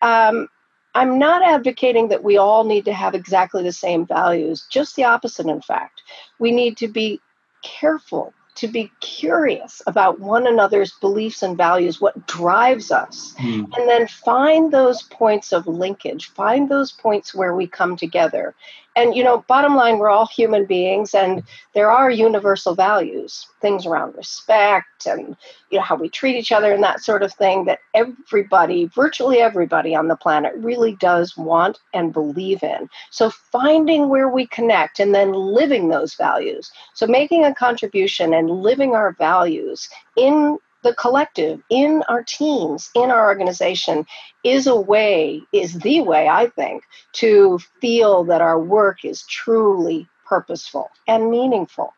Um, 0.01 0.47
I'm 0.95 1.19
not 1.19 1.43
advocating 1.43 2.07
that 2.07 2.23
we 2.23 2.37
all 2.37 2.63
need 2.63 2.85
to 2.85 2.93
have 2.93 3.13
exactly 3.13 3.61
the 3.61 3.71
same 3.71 4.05
values. 4.05 4.65
Just 4.69 4.95
the 4.95 5.03
opposite, 5.03 5.47
in 5.47 5.61
fact. 5.61 6.01
We 6.39 6.51
need 6.51 6.77
to 6.77 6.87
be 6.87 7.19
careful 7.61 8.33
to 8.57 8.67
be 8.67 8.91
curious 8.99 9.81
about 9.87 10.19
one 10.19 10.47
another's 10.47 10.91
beliefs 10.93 11.43
and 11.43 11.55
values, 11.55 12.01
what 12.01 12.27
drives 12.27 12.91
us, 12.91 13.33
mm. 13.37 13.63
and 13.77 13.89
then 13.89 14.07
find 14.07 14.71
those 14.71 15.03
points 15.03 15.53
of 15.53 15.67
linkage, 15.67 16.31
find 16.31 16.67
those 16.67 16.91
points 16.91 17.35
where 17.35 17.55
we 17.55 17.67
come 17.67 17.95
together. 17.95 18.55
And, 18.97 19.15
you 19.15 19.23
know, 19.23 19.45
bottom 19.47 19.75
line, 19.75 19.99
we're 19.99 20.09
all 20.09 20.25
human 20.25 20.65
beings, 20.65 21.13
and 21.13 21.43
there 21.75 21.91
are 21.91 22.09
universal 22.09 22.73
values, 22.73 23.45
things 23.61 23.85
around 23.85 24.15
respect 24.15 25.05
and, 25.05 25.37
you 25.69 25.77
know, 25.77 25.83
how 25.83 25.95
we 25.95 26.09
treat 26.09 26.35
each 26.35 26.51
other 26.51 26.73
and 26.73 26.83
that 26.83 27.01
sort 27.01 27.21
of 27.21 27.31
thing 27.31 27.65
that 27.65 27.77
everybody, 27.93 28.85
virtually 28.85 29.37
everybody 29.37 29.93
on 29.93 30.07
the 30.07 30.15
planet, 30.15 30.51
really 30.55 30.95
does 30.95 31.37
want 31.37 31.77
and 31.93 32.11
believe 32.11 32.63
in. 32.63 32.89
So 33.11 33.29
finding 33.29 34.09
where 34.09 34.29
we 34.29 34.47
connect 34.47 34.99
and 34.99 35.13
then 35.13 35.31
living 35.31 35.89
those 35.89 36.15
values. 36.15 36.71
So 36.95 37.05
making 37.05 37.45
a 37.45 37.53
contribution 37.53 38.33
and 38.33 38.49
living 38.49 38.95
our 38.95 39.11
values 39.11 39.89
in 40.15 40.57
the 40.87 40.93
collective 40.93 41.61
in 41.69 42.01
our 42.07 42.23
teams, 42.23 42.89
in 42.95 43.11
our 43.11 43.27
organization, 43.27 44.05
is 44.45 44.67
a 44.67 44.75
way, 44.75 45.41
is 45.51 45.73
the 45.79 46.01
way, 46.01 46.29
I 46.29 46.47
think, 46.47 46.83
to 47.13 47.59
feel 47.81 48.23
that 48.25 48.41
our 48.41 48.59
work 48.59 49.03
is 49.03 49.25
truly 49.27 50.07
purposeful 50.25 50.89
and 51.05 51.29
meaningful. 51.29 51.93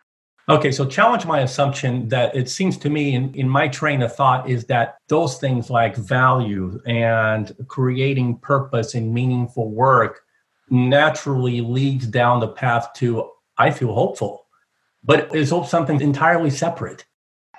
Okay, 0.50 0.72
so 0.72 0.88
challenge 0.88 1.28
my 1.28 1.42
assumption 1.42 2.10
that 2.10 2.36
it 2.36 2.50
seems 2.50 2.76
to 2.80 2.90
me 2.90 3.14
in, 3.14 3.36
in 3.36 3.48
my 3.48 3.68
train 3.68 4.02
of 4.02 4.16
thought 4.16 4.50
is 4.50 4.66
that 4.66 4.98
those 5.08 5.38
things 5.38 5.70
like 5.70 5.96
value 5.96 6.82
and 6.88 7.56
creating 7.68 8.40
purpose 8.40 8.96
and 8.96 9.14
meaningful 9.14 9.70
work 9.70 10.22
naturally 10.72 11.62
leads 11.62 12.08
down 12.08 12.40
the 12.40 12.48
path 12.48 12.90
to, 12.96 13.30
I 13.60 13.70
feel 13.70 13.94
hopeful. 13.94 14.48
But 15.04 15.36
is 15.36 15.52
hope 15.52 15.68
something 15.68 16.02
entirely 16.02 16.50
separate? 16.50 17.06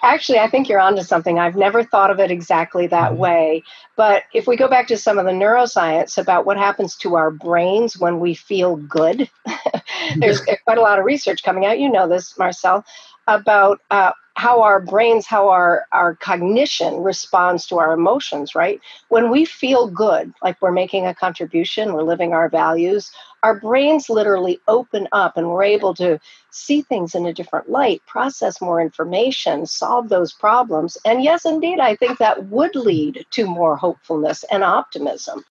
Actually, 0.02 0.38
I 0.38 0.48
think 0.48 0.68
you're 0.68 0.80
onto 0.80 1.02
something. 1.02 1.38
I've 1.38 1.56
never 1.56 1.84
thought 1.84 2.10
of 2.10 2.20
it 2.20 2.30
exactly 2.30 2.86
that 2.88 3.12
mm-hmm. 3.12 3.20
way. 3.20 3.62
But 3.96 4.24
if 4.32 4.46
we 4.46 4.56
go 4.56 4.68
back 4.68 4.86
to 4.88 4.96
some 4.96 5.18
of 5.18 5.26
the 5.26 5.32
neuroscience 5.32 6.16
about 6.16 6.46
what 6.46 6.56
happens 6.56 6.96
to 6.96 7.16
our 7.16 7.30
brains 7.30 7.98
when 7.98 8.20
we 8.20 8.34
feel 8.34 8.76
good, 8.76 9.28
there's 10.16 10.40
quite 10.64 10.78
a 10.78 10.82
lot 10.82 10.98
of 10.98 11.04
research 11.04 11.42
coming 11.42 11.66
out. 11.66 11.78
You 11.78 11.90
know 11.90 12.08
this, 12.08 12.38
Marcel, 12.38 12.84
about 13.26 13.80
uh, 13.90 14.12
how 14.34 14.62
our 14.62 14.80
brains, 14.80 15.26
how 15.26 15.50
our, 15.50 15.86
our 15.92 16.14
cognition 16.14 17.02
responds 17.02 17.66
to 17.66 17.78
our 17.78 17.92
emotions, 17.92 18.54
right? 18.54 18.80
When 19.08 19.30
we 19.30 19.44
feel 19.44 19.86
good, 19.86 20.32
like 20.42 20.60
we're 20.62 20.72
making 20.72 21.06
a 21.06 21.14
contribution, 21.14 21.92
we're 21.92 22.04
living 22.04 22.32
our 22.32 22.48
values, 22.48 23.10
our 23.42 23.58
brains 23.58 24.08
literally 24.08 24.58
open 24.68 25.08
up 25.12 25.36
and 25.36 25.48
we're 25.48 25.62
able 25.62 25.94
to 25.94 26.18
see 26.50 26.82
things 26.82 27.14
in 27.14 27.26
a 27.26 27.32
different 27.32 27.68
light, 27.68 28.02
process 28.06 28.60
more 28.60 28.80
information, 28.80 29.66
solve 29.66 30.08
those 30.08 30.32
problems. 30.32 30.98
And 31.04 31.22
yes, 31.22 31.44
indeed, 31.44 31.80
I 31.80 31.96
think 31.96 32.18
that 32.18 32.46
would 32.46 32.76
lead 32.76 33.24
to 33.30 33.46
more 33.46 33.76
hopefulness 33.76 34.44
and 34.50 34.62
optimism. 34.62 35.44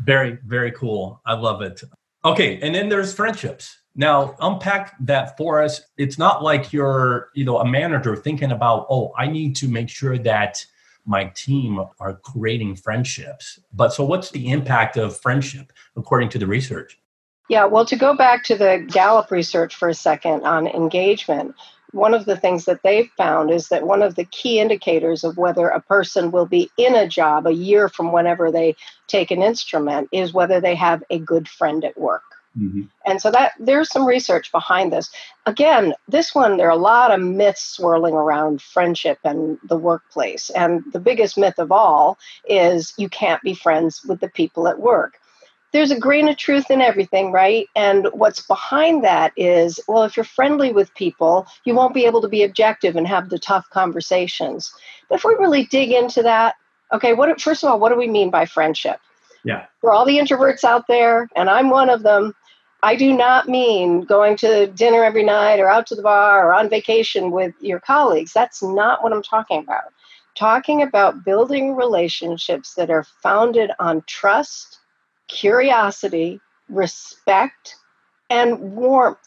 Very, 0.00 0.38
very 0.46 0.72
cool. 0.72 1.20
I 1.26 1.34
love 1.34 1.62
it. 1.62 1.82
Okay, 2.24 2.58
and 2.60 2.74
then 2.74 2.88
there's 2.88 3.14
friendships. 3.14 3.78
Now, 3.94 4.36
unpack 4.40 4.94
that 5.00 5.38
for 5.38 5.62
us. 5.62 5.80
It's 5.96 6.18
not 6.18 6.42
like 6.42 6.72
you're, 6.72 7.30
you 7.34 7.44
know, 7.44 7.58
a 7.58 7.64
manager 7.64 8.14
thinking 8.14 8.52
about, 8.52 8.86
oh, 8.90 9.12
I 9.16 9.26
need 9.26 9.56
to 9.56 9.68
make 9.68 9.88
sure 9.88 10.18
that 10.18 10.64
my 11.06 11.26
team 11.36 11.80
are 12.00 12.14
creating 12.14 12.76
friendships. 12.76 13.58
But 13.72 13.94
so 13.94 14.04
what's 14.04 14.30
the 14.30 14.50
impact 14.50 14.96
of 14.96 15.18
friendship 15.18 15.72
according 15.96 16.28
to 16.30 16.38
the 16.38 16.46
research? 16.46 16.98
Yeah, 17.48 17.66
well, 17.66 17.86
to 17.86 17.96
go 17.96 18.16
back 18.16 18.44
to 18.44 18.56
the 18.56 18.84
Gallup 18.88 19.30
research 19.30 19.74
for 19.74 19.88
a 19.88 19.94
second 19.94 20.44
on 20.44 20.66
engagement, 20.66 21.54
one 21.92 22.14
of 22.14 22.24
the 22.24 22.36
things 22.36 22.64
that 22.64 22.82
they've 22.82 23.10
found 23.16 23.50
is 23.50 23.68
that 23.68 23.86
one 23.86 24.02
of 24.02 24.16
the 24.16 24.24
key 24.24 24.58
indicators 24.58 25.24
of 25.24 25.36
whether 25.36 25.68
a 25.68 25.80
person 25.80 26.30
will 26.30 26.46
be 26.46 26.70
in 26.76 26.94
a 26.94 27.08
job 27.08 27.46
a 27.46 27.52
year 27.52 27.88
from 27.88 28.12
whenever 28.12 28.50
they 28.50 28.74
take 29.06 29.30
an 29.30 29.42
instrument 29.42 30.08
is 30.12 30.34
whether 30.34 30.60
they 30.60 30.74
have 30.74 31.02
a 31.10 31.18
good 31.18 31.48
friend 31.48 31.84
at 31.84 31.96
work. 31.96 32.22
Mm-hmm. 32.58 32.82
And 33.04 33.20
so 33.20 33.30
that 33.30 33.52
there's 33.60 33.90
some 33.90 34.06
research 34.06 34.50
behind 34.50 34.92
this. 34.92 35.10
Again, 35.44 35.94
this 36.08 36.34
one 36.34 36.56
there 36.56 36.68
are 36.68 36.70
a 36.70 36.76
lot 36.76 37.12
of 37.12 37.20
myths 37.20 37.62
swirling 37.62 38.14
around 38.14 38.62
friendship 38.62 39.18
and 39.24 39.58
the 39.62 39.76
workplace. 39.76 40.50
And 40.50 40.82
the 40.92 41.00
biggest 41.00 41.36
myth 41.36 41.58
of 41.58 41.70
all 41.70 42.18
is 42.48 42.94
you 42.96 43.08
can't 43.08 43.42
be 43.42 43.54
friends 43.54 44.02
with 44.04 44.20
the 44.20 44.28
people 44.28 44.68
at 44.68 44.80
work. 44.80 45.18
There's 45.76 45.90
a 45.90 46.00
grain 46.00 46.26
of 46.26 46.38
truth 46.38 46.70
in 46.70 46.80
everything, 46.80 47.32
right? 47.32 47.68
And 47.76 48.08
what's 48.14 48.40
behind 48.40 49.04
that 49.04 49.34
is, 49.36 49.78
well, 49.86 50.04
if 50.04 50.16
you're 50.16 50.24
friendly 50.24 50.72
with 50.72 50.94
people, 50.94 51.46
you 51.66 51.74
won't 51.74 51.92
be 51.92 52.06
able 52.06 52.22
to 52.22 52.28
be 52.28 52.42
objective 52.42 52.96
and 52.96 53.06
have 53.06 53.28
the 53.28 53.38
tough 53.38 53.68
conversations. 53.68 54.72
But 55.10 55.16
if 55.16 55.24
we 55.24 55.34
really 55.34 55.66
dig 55.66 55.92
into 55.92 56.22
that, 56.22 56.54
okay, 56.94 57.12
what 57.12 57.38
first 57.42 57.62
of 57.62 57.68
all, 57.68 57.78
what 57.78 57.90
do 57.90 57.96
we 57.96 58.08
mean 58.08 58.30
by 58.30 58.46
friendship? 58.46 59.00
Yeah. 59.44 59.66
For 59.82 59.92
all 59.92 60.06
the 60.06 60.16
introverts 60.16 60.64
out 60.64 60.86
there, 60.88 61.28
and 61.36 61.50
I'm 61.50 61.68
one 61.68 61.90
of 61.90 62.02
them, 62.02 62.34
I 62.82 62.96
do 62.96 63.14
not 63.14 63.46
mean 63.46 64.00
going 64.00 64.38
to 64.38 64.68
dinner 64.68 65.04
every 65.04 65.24
night 65.24 65.60
or 65.60 65.68
out 65.68 65.86
to 65.88 65.94
the 65.94 66.00
bar 66.00 66.48
or 66.48 66.54
on 66.54 66.70
vacation 66.70 67.32
with 67.32 67.52
your 67.60 67.80
colleagues. 67.80 68.32
That's 68.32 68.62
not 68.62 69.02
what 69.02 69.12
I'm 69.12 69.22
talking 69.22 69.60
about. 69.60 69.92
Talking 70.36 70.80
about 70.80 71.22
building 71.22 71.76
relationships 71.76 72.72
that 72.76 72.88
are 72.88 73.04
founded 73.22 73.72
on 73.78 74.04
trust, 74.06 74.78
curiosity, 75.28 76.40
respect, 76.68 77.76
and 78.30 78.76
warmth, 78.76 79.18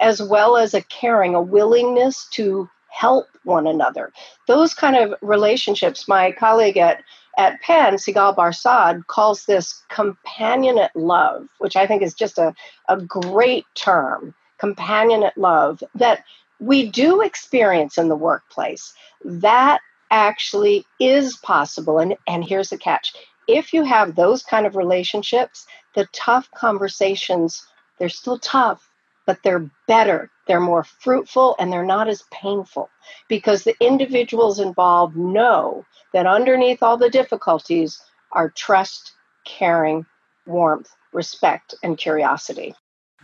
as 0.00 0.22
well 0.22 0.56
as 0.56 0.74
a 0.74 0.82
caring, 0.82 1.34
a 1.34 1.42
willingness 1.42 2.26
to 2.32 2.68
help 2.88 3.26
one 3.44 3.66
another. 3.66 4.12
Those 4.46 4.74
kind 4.74 4.96
of 4.96 5.14
relationships, 5.22 6.08
my 6.08 6.32
colleague 6.32 6.76
at 6.76 7.02
at 7.38 7.60
Penn, 7.62 7.94
Sigal 7.94 8.36
Barsade 8.36 9.06
calls 9.06 9.46
this 9.46 9.82
companionate 9.90 10.90
love, 10.94 11.48
which 11.58 11.76
I 11.76 11.86
think 11.86 12.02
is 12.02 12.12
just 12.12 12.38
a, 12.38 12.54
a 12.88 13.00
great 13.00 13.64
term, 13.74 14.34
companionate 14.60 15.36
love, 15.36 15.82
that 15.94 16.24
we 16.58 16.90
do 16.90 17.22
experience 17.22 17.96
in 17.96 18.08
the 18.08 18.16
workplace. 18.16 18.92
That 19.24 19.80
actually 20.10 20.84
is 20.98 21.36
possible. 21.36 21.98
And, 21.98 22.16
and 22.26 22.44
here's 22.44 22.70
the 22.70 22.76
catch 22.76 23.14
if 23.56 23.72
you 23.72 23.84
have 23.84 24.14
those 24.14 24.42
kind 24.42 24.66
of 24.66 24.76
relationships, 24.76 25.66
the 25.94 26.06
tough 26.12 26.50
conversations, 26.52 27.66
they're 27.98 28.08
still 28.08 28.38
tough, 28.38 28.90
but 29.26 29.38
they're 29.42 29.70
better, 29.86 30.30
they're 30.46 30.60
more 30.60 30.84
fruitful, 30.84 31.56
and 31.58 31.72
they're 31.72 31.84
not 31.84 32.08
as 32.08 32.24
painful 32.32 32.88
because 33.28 33.64
the 33.64 33.76
individuals 33.80 34.58
involved 34.58 35.16
know 35.16 35.84
that 36.12 36.26
underneath 36.26 36.82
all 36.82 36.96
the 36.96 37.10
difficulties 37.10 38.00
are 38.32 38.50
trust, 38.50 39.12
caring, 39.44 40.06
warmth, 40.46 40.90
respect, 41.12 41.74
and 41.82 41.98
curiosity. 41.98 42.74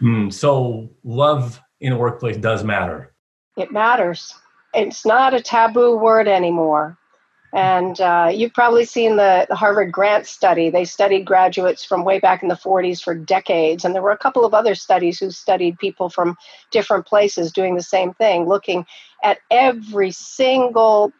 Mm, 0.02 0.32
so, 0.32 0.90
love 1.04 1.60
in 1.80 1.92
a 1.92 1.98
workplace 1.98 2.36
does 2.36 2.64
matter. 2.64 3.12
It 3.56 3.72
matters. 3.72 4.34
It's 4.74 5.06
not 5.06 5.34
a 5.34 5.40
taboo 5.40 5.96
word 5.96 6.28
anymore. 6.28 6.98
And 7.56 7.98
uh, 8.02 8.30
you've 8.34 8.52
probably 8.52 8.84
seen 8.84 9.16
the, 9.16 9.46
the, 9.48 9.56
Harvard 9.56 9.90
Grant 9.90 10.26
study. 10.26 10.68
They 10.68 10.84
studied 10.84 11.24
graduates 11.24 11.86
from 11.86 12.04
way 12.04 12.20
back 12.20 12.42
in 12.42 12.50
the 12.50 12.54
40s 12.54 13.02
for 13.02 13.14
decades. 13.14 13.82
And 13.82 13.94
there 13.94 14.02
were 14.02 14.10
a 14.10 14.18
couple 14.18 14.44
of 14.44 14.52
other 14.52 14.74
studies 14.74 15.18
who 15.18 15.30
studied 15.30 15.78
people 15.78 16.10
from 16.10 16.36
different 16.70 17.06
places 17.06 17.50
doing 17.50 17.74
the 17.74 17.82
same 17.82 18.12
thing, 18.12 18.46
looking 18.46 18.84
at 19.24 19.38
every 19.50 20.10
single 20.10 21.14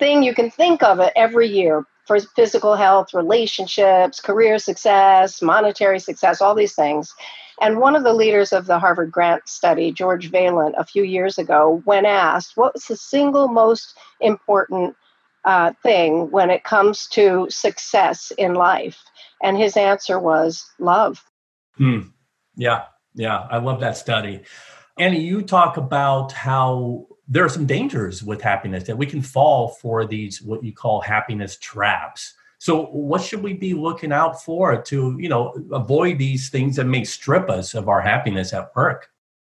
thing 0.00 0.24
you 0.24 0.34
can 0.34 0.50
think 0.50 0.82
of 0.82 0.98
every 1.14 1.46
year 1.46 1.84
for 2.04 2.18
physical 2.18 2.74
health, 2.74 3.14
relationships, 3.14 4.18
career 4.18 4.58
success, 4.58 5.40
monetary 5.40 6.00
success, 6.00 6.40
all 6.40 6.56
these 6.56 6.74
things. 6.74 7.14
And 7.60 7.78
one 7.78 7.94
of 7.94 8.02
the 8.02 8.12
leaders 8.12 8.52
of 8.52 8.66
the 8.66 8.80
Harvard 8.80 9.12
Grant 9.12 9.48
study, 9.48 9.92
George 9.92 10.32
Vaillant, 10.32 10.74
a 10.76 10.84
few 10.84 11.04
years 11.04 11.38
ago, 11.38 11.80
when 11.84 12.04
asked 12.04 12.56
what 12.56 12.74
was 12.74 12.86
the 12.86 12.96
single 12.96 13.46
most 13.46 13.96
important 14.20 14.96
uh, 15.46 15.72
thing 15.82 16.30
when 16.30 16.50
it 16.50 16.64
comes 16.64 17.06
to 17.08 17.46
success 17.48 18.32
in 18.36 18.54
life, 18.54 19.02
and 19.42 19.56
his 19.56 19.76
answer 19.76 20.18
was 20.18 20.64
love. 20.78 21.24
Hmm. 21.76 22.00
Yeah, 22.56 22.84
yeah, 23.14 23.46
I 23.50 23.58
love 23.58 23.80
that 23.80 23.96
study. 23.96 24.42
Annie, 24.98 25.20
you 25.20 25.42
talk 25.42 25.76
about 25.76 26.32
how 26.32 27.06
there 27.28 27.44
are 27.44 27.48
some 27.48 27.66
dangers 27.66 28.22
with 28.22 28.40
happiness 28.40 28.84
that 28.84 28.96
we 28.96 29.06
can 29.06 29.22
fall 29.22 29.68
for 29.68 30.04
these 30.04 30.42
what 30.42 30.62
you 30.62 30.72
call 30.72 31.00
happiness 31.00 31.56
traps 31.56 32.34
so 32.58 32.86
what 32.86 33.22
should 33.22 33.42
we 33.42 33.52
be 33.52 33.74
looking 33.74 34.12
out 34.12 34.42
for 34.42 34.80
to 34.80 35.16
you 35.18 35.28
know 35.28 35.54
avoid 35.72 36.18
these 36.18 36.48
things 36.48 36.76
that 36.76 36.84
may 36.84 37.04
strip 37.04 37.50
us 37.50 37.74
of 37.74 37.88
our 37.88 38.00
happiness 38.00 38.52
at 38.52 38.74
work 38.76 39.10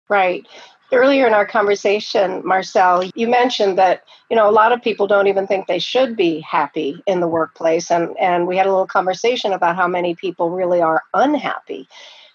right 0.08 0.46
earlier 0.92 1.26
in 1.26 1.34
our 1.34 1.46
conversation 1.46 2.42
marcel 2.46 3.04
you 3.14 3.28
mentioned 3.28 3.78
that 3.78 4.04
you 4.30 4.36
know 4.36 4.48
a 4.48 4.52
lot 4.52 4.72
of 4.72 4.82
people 4.82 5.06
don't 5.06 5.26
even 5.26 5.46
think 5.46 5.66
they 5.66 5.78
should 5.78 6.16
be 6.16 6.40
happy 6.40 7.02
in 7.06 7.20
the 7.20 7.28
workplace 7.28 7.90
and 7.90 8.16
and 8.18 8.46
we 8.46 8.56
had 8.56 8.66
a 8.66 8.70
little 8.70 8.86
conversation 8.86 9.52
about 9.52 9.76
how 9.76 9.88
many 9.88 10.14
people 10.14 10.50
really 10.50 10.80
are 10.80 11.02
unhappy 11.14 11.88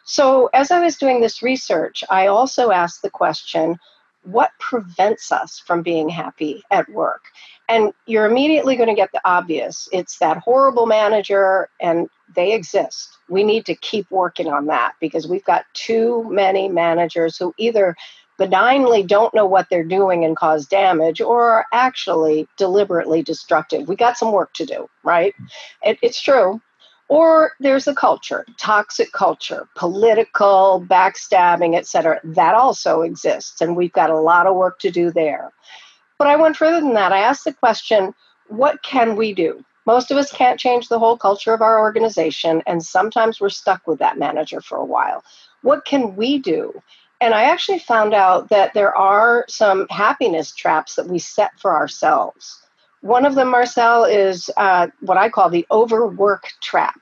so 0.04 0.50
as 0.54 0.72
i 0.72 0.80
was 0.80 0.98
doing 0.98 1.22
this 1.22 1.42
research 1.42 2.04
i 2.10 2.28
also 2.28 2.72
asked 2.72 3.02
the 3.02 3.10
question 3.10 3.78
what 4.28 4.52
prevents 4.60 5.32
us 5.32 5.60
from 5.60 5.82
being 5.82 6.10
happy 6.10 6.64
at 6.70 6.90
work? 6.90 7.24
And 7.70 7.94
you're 8.06 8.26
immediately 8.26 8.76
going 8.76 8.90
to 8.90 8.96
get 8.96 9.12
the 9.14 9.22
obvious. 9.26 9.88
It's 9.92 10.20
that 10.20 10.38
horrible 10.38 10.86
manager, 10.86 11.70
and 11.82 12.10
they 12.36 12.54
exist. 12.54 13.18
We 13.30 13.44
need 13.44 13.66
to 13.66 13.76
keep 13.76 14.10
working 14.12 14.48
on 14.48 14.66
that 14.68 14.94
because 15.00 15.28
we've 15.28 15.44
got 15.44 15.66
too 15.74 16.26
many 16.30 16.68
managers 16.70 17.38
who 17.38 17.54
either 17.58 17.96
benignly 18.38 19.04
don't 19.04 19.34
know 19.34 19.46
what 19.46 19.68
they're 19.70 19.84
doing 19.84 20.24
and 20.24 20.36
cause 20.36 20.68
damage 20.68 21.22
or 21.22 21.50
are 21.50 21.66
actually 21.74 22.48
deliberately 22.58 23.22
destructive. 23.22 23.88
We 23.88 23.96
got 23.96 24.18
some 24.18 24.32
work 24.32 24.54
to 24.54 24.66
do, 24.66 24.90
right? 25.04 25.34
It, 25.84 25.98
it's 26.02 26.22
true. 26.22 26.62
Or 27.10 27.54
there's 27.60 27.88
a 27.88 27.96
culture, 27.96 28.46
toxic 28.58 29.12
culture, 29.14 29.68
political, 29.76 30.86
backstabbing, 30.88 31.76
et 31.76 31.88
cetera. 31.88 32.20
That 32.24 32.54
also 32.54 33.02
exists, 33.02 33.62
and 33.62 33.78
we've 33.78 33.94
got 33.94 34.10
a 34.10 34.20
lot 34.20 34.46
of 34.46 34.56
work 34.56 34.80
to 34.80 34.92
do 34.92 35.10
there. 35.12 35.52
But 36.18 36.28
I 36.28 36.36
went 36.36 36.58
further 36.58 36.82
than 36.82 36.96
that. 36.96 37.14
I 37.14 37.20
asked 37.20 37.46
the 37.46 37.54
question 37.54 38.14
what 38.50 38.82
can 38.84 39.16
we 39.16 39.34
do? 39.34 39.64
Most 39.86 40.12
of 40.12 40.18
us 40.18 40.32
can't 40.32 40.60
change 40.60 40.90
the 40.90 41.00
whole 41.00 41.18
culture 41.18 41.54
of 41.54 41.62
our 41.62 41.80
organization, 41.80 42.62
and 42.68 42.84
sometimes 42.84 43.40
we're 43.40 43.50
stuck 43.50 43.88
with 43.88 44.00
that 44.00 44.18
manager 44.18 44.60
for 44.60 44.78
a 44.78 44.86
while. 44.86 45.24
What 45.62 45.86
can 45.86 46.18
we 46.18 46.40
do? 46.40 46.82
And 47.20 47.34
I 47.34 47.44
actually 47.44 47.80
found 47.80 48.14
out 48.14 48.50
that 48.50 48.74
there 48.74 48.96
are 48.96 49.46
some 49.48 49.88
happiness 49.90 50.54
traps 50.54 50.96
that 50.96 51.08
we 51.08 51.20
set 51.20 51.52
for 51.60 51.76
ourselves. 51.76 52.62
One 53.02 53.26
of 53.26 53.36
them, 53.36 53.50
Marcel, 53.50 54.06
is 54.06 54.50
uh, 54.58 54.88
what 55.00 55.18
I 55.18 55.30
call 55.30 55.50
the 55.50 55.66
overwork 55.72 56.50
trap. 56.62 57.00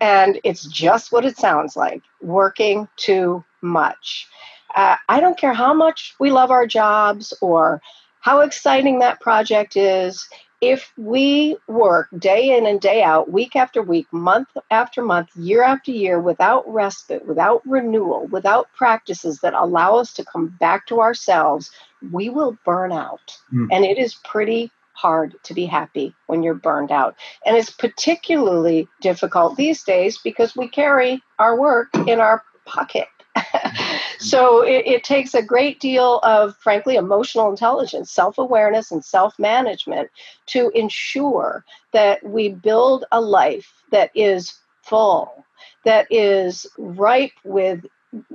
And 0.00 0.38
it's 0.44 0.66
just 0.66 1.10
what 1.10 1.24
it 1.24 1.38
sounds 1.38 1.76
like 1.76 2.02
working 2.20 2.86
too 2.96 3.44
much. 3.62 4.26
Uh, 4.74 4.96
I 5.08 5.20
don't 5.20 5.38
care 5.38 5.54
how 5.54 5.72
much 5.72 6.14
we 6.20 6.30
love 6.30 6.50
our 6.50 6.66
jobs 6.66 7.32
or 7.40 7.80
how 8.20 8.40
exciting 8.40 8.98
that 8.98 9.20
project 9.20 9.76
is. 9.76 10.28
If 10.70 10.92
we 10.96 11.56
work 11.68 12.08
day 12.18 12.56
in 12.56 12.66
and 12.66 12.80
day 12.80 13.02
out, 13.02 13.30
week 13.30 13.54
after 13.54 13.82
week, 13.82 14.06
month 14.12 14.48
after 14.70 15.02
month, 15.02 15.28
year 15.36 15.62
after 15.62 15.92
year, 15.92 16.20
without 16.20 16.64
respite, 16.72 17.26
without 17.26 17.62
renewal, 17.66 18.26
without 18.26 18.66
practices 18.74 19.40
that 19.40 19.54
allow 19.54 19.96
us 19.96 20.12
to 20.14 20.24
come 20.24 20.48
back 20.58 20.86
to 20.86 21.00
ourselves, 21.00 21.70
we 22.12 22.28
will 22.28 22.58
burn 22.64 22.92
out. 22.92 23.38
Mm. 23.52 23.68
And 23.70 23.84
it 23.84 23.98
is 23.98 24.14
pretty 24.24 24.70
hard 24.92 25.36
to 25.44 25.54
be 25.54 25.66
happy 25.66 26.14
when 26.26 26.42
you're 26.42 26.54
burned 26.54 26.90
out. 26.90 27.14
And 27.44 27.56
it's 27.56 27.70
particularly 27.70 28.88
difficult 29.00 29.56
these 29.56 29.84
days 29.84 30.18
because 30.18 30.56
we 30.56 30.68
carry 30.68 31.22
our 31.38 31.58
work 31.58 31.88
in 32.08 32.18
our 32.18 32.42
pocket. 32.64 33.06
so 34.18 34.62
it, 34.62 34.86
it, 34.86 35.04
takes 35.04 35.34
a 35.34 35.42
great 35.42 35.80
deal 35.80 36.18
of, 36.20 36.56
frankly, 36.56 36.96
emotional 36.96 37.50
intelligence, 37.50 38.10
self 38.10 38.38
awareness, 38.38 38.90
and 38.90 39.04
self 39.04 39.38
management 39.38 40.10
to 40.46 40.70
ensure 40.70 41.64
that 41.92 42.24
we 42.24 42.48
build 42.48 43.04
a 43.12 43.20
life 43.20 43.82
that 43.90 44.10
is 44.14 44.58
full, 44.82 45.44
that 45.84 46.06
is 46.10 46.66
ripe 46.78 47.32
with 47.44 47.84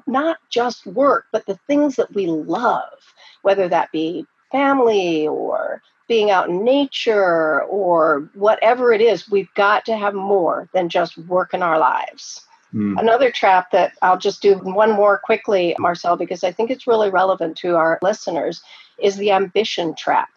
not 0.08 0.38
just 0.50 0.86
work, 0.86 1.26
but 1.32 1.46
the 1.46 1.60
things 1.68 1.96
that 1.96 2.14
we 2.14 2.28
love, 2.28 3.14
whether 3.42 3.68
that 3.68 3.92
be 3.92 4.26
family 4.52 5.28
or 5.28 5.82
being 6.08 6.30
out 6.30 6.50
in 6.50 6.64
nature 6.64 7.64
or 7.64 8.30
whatever 8.34 8.92
it 8.92 9.02
is, 9.02 9.30
we've 9.30 9.54
got 9.56 9.86
to 9.86 9.96
have 9.96 10.14
more 10.14 10.68
than 10.74 10.90
just 10.90 11.18
work 11.18 11.54
in 11.54 11.64
our 11.64 11.80
lives. 11.80 12.46
Mm. 12.74 13.00
Another 13.00 13.32
trap 13.32 13.72
that 13.72 13.94
I'll 14.02 14.18
just 14.18 14.42
do 14.42 14.56
one 14.56 14.92
more 14.92 15.18
quickly, 15.18 15.76
Marcel, 15.78 16.16
because 16.16 16.44
I 16.44 16.52
think 16.52 16.70
it's 16.72 16.88
really 16.88 17.10
relevant 17.10 17.58
to 17.58 17.76
our 17.76 18.00
listeners, 18.02 18.62
is 19.02 19.18
the 19.18 19.32
ambition 19.32 19.96
trap. 19.96 20.30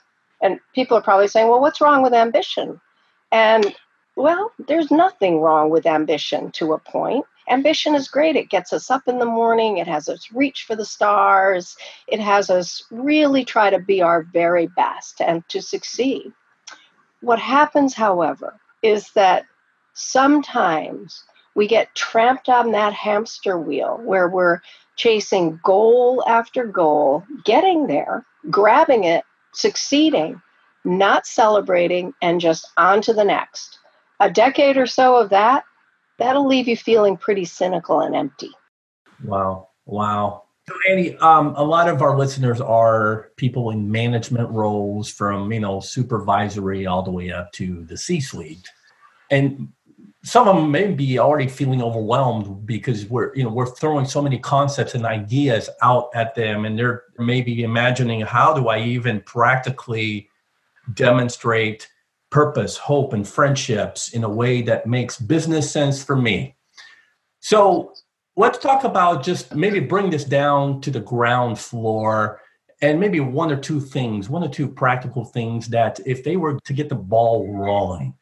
And 0.42 0.58
people 0.74 0.96
are 0.96 1.02
probably 1.02 1.28
saying, 1.28 1.48
well, 1.48 1.60
what's 1.60 1.80
wrong 1.80 2.02
with 2.02 2.12
ambition? 2.12 2.80
And 3.30 3.74
well, 4.16 4.52
there's 4.68 4.90
nothing 4.90 5.40
wrong 5.40 5.70
with 5.70 5.86
ambition 5.86 6.52
to 6.52 6.72
a 6.72 6.78
point. 6.78 7.24
Ambition 7.48 7.94
is 7.94 8.08
great. 8.08 8.36
It 8.36 8.48
gets 8.48 8.72
us 8.72 8.90
up 8.90 9.02
in 9.06 9.18
the 9.18 9.26
morning. 9.26 9.78
It 9.78 9.86
has 9.86 10.08
us 10.08 10.30
reach 10.32 10.64
for 10.64 10.76
the 10.76 10.84
stars. 10.84 11.76
It 12.06 12.20
has 12.20 12.48
us 12.48 12.84
really 12.90 13.44
try 13.44 13.70
to 13.70 13.78
be 13.78 14.02
our 14.02 14.22
very 14.22 14.68
best 14.68 15.20
and 15.20 15.46
to 15.48 15.60
succeed. 15.60 16.32
What 17.20 17.38
happens, 17.38 17.94
however, 17.94 18.58
is 18.82 19.10
that 19.12 19.46
sometimes 19.94 21.24
we 21.54 21.66
get 21.66 21.94
trapped 21.94 22.48
on 22.48 22.72
that 22.72 22.92
hamster 22.92 23.58
wheel 23.58 24.00
where 24.04 24.28
we're 24.28 24.60
chasing 24.96 25.60
goal 25.64 26.22
after 26.26 26.64
goal, 26.64 27.24
getting 27.44 27.86
there, 27.86 28.24
grabbing 28.50 29.04
it, 29.04 29.24
succeeding, 29.52 30.40
not 30.84 31.26
celebrating, 31.26 32.12
and 32.20 32.40
just 32.40 32.70
on 32.76 33.00
to 33.02 33.12
the 33.12 33.24
next. 33.24 33.78
A 34.20 34.30
decade 34.30 34.76
or 34.76 34.86
so 34.86 35.16
of 35.16 35.30
that, 35.30 35.64
that'll 36.18 36.46
leave 36.46 36.68
you 36.68 36.76
feeling 36.76 37.16
pretty 37.16 37.44
cynical 37.44 38.00
and 38.00 38.14
empty. 38.14 38.50
Wow. 39.24 39.68
Wow. 39.86 40.44
So 40.68 40.74
Andy, 40.88 41.16
um, 41.18 41.54
a 41.56 41.64
lot 41.64 41.88
of 41.88 42.00
our 42.00 42.16
listeners 42.16 42.60
are 42.60 43.30
people 43.36 43.70
in 43.70 43.90
management 43.90 44.48
roles 44.50 45.10
from, 45.10 45.52
you 45.52 45.60
know, 45.60 45.80
supervisory 45.80 46.86
all 46.86 47.02
the 47.02 47.10
way 47.10 47.30
up 47.30 47.52
to 47.52 47.84
the 47.84 47.98
C-suite. 47.98 48.66
And 49.30 49.68
some 50.24 50.48
of 50.48 50.56
them 50.56 50.70
may 50.70 50.90
be 50.90 51.18
already 51.18 51.48
feeling 51.48 51.82
overwhelmed 51.82 52.66
because 52.66 53.06
we're 53.06 53.34
you 53.34 53.44
know 53.44 53.50
we're 53.50 53.66
throwing 53.66 54.06
so 54.06 54.22
many 54.22 54.38
concepts 54.38 54.94
and 54.94 55.04
ideas 55.04 55.68
out 55.82 56.08
at 56.14 56.34
them 56.34 56.64
and 56.64 56.78
they're 56.78 57.04
maybe 57.18 57.62
imagining 57.62 58.20
how 58.22 58.52
do 58.54 58.68
i 58.68 58.80
even 58.80 59.20
practically 59.20 60.28
demonstrate 60.92 61.88
purpose 62.30 62.76
hope 62.76 63.12
and 63.12 63.28
friendships 63.28 64.08
in 64.08 64.24
a 64.24 64.28
way 64.28 64.60
that 64.60 64.86
makes 64.86 65.18
business 65.18 65.70
sense 65.70 66.02
for 66.02 66.16
me? 66.16 66.56
So 67.40 67.92
let's 68.36 68.58
talk 68.58 68.84
about 68.84 69.22
just 69.22 69.54
maybe 69.54 69.78
bring 69.78 70.10
this 70.10 70.24
down 70.24 70.80
to 70.80 70.90
the 70.90 71.00
ground 71.00 71.58
floor 71.58 72.40
and 72.82 72.98
maybe 72.98 73.20
one 73.20 73.52
or 73.52 73.56
two 73.56 73.80
things 73.80 74.28
one 74.28 74.42
or 74.42 74.48
two 74.48 74.66
practical 74.68 75.24
things 75.24 75.68
that 75.68 76.00
if 76.06 76.24
they 76.24 76.36
were 76.36 76.58
to 76.60 76.72
get 76.72 76.88
the 76.88 76.94
ball 76.94 77.54
rolling 77.54 78.12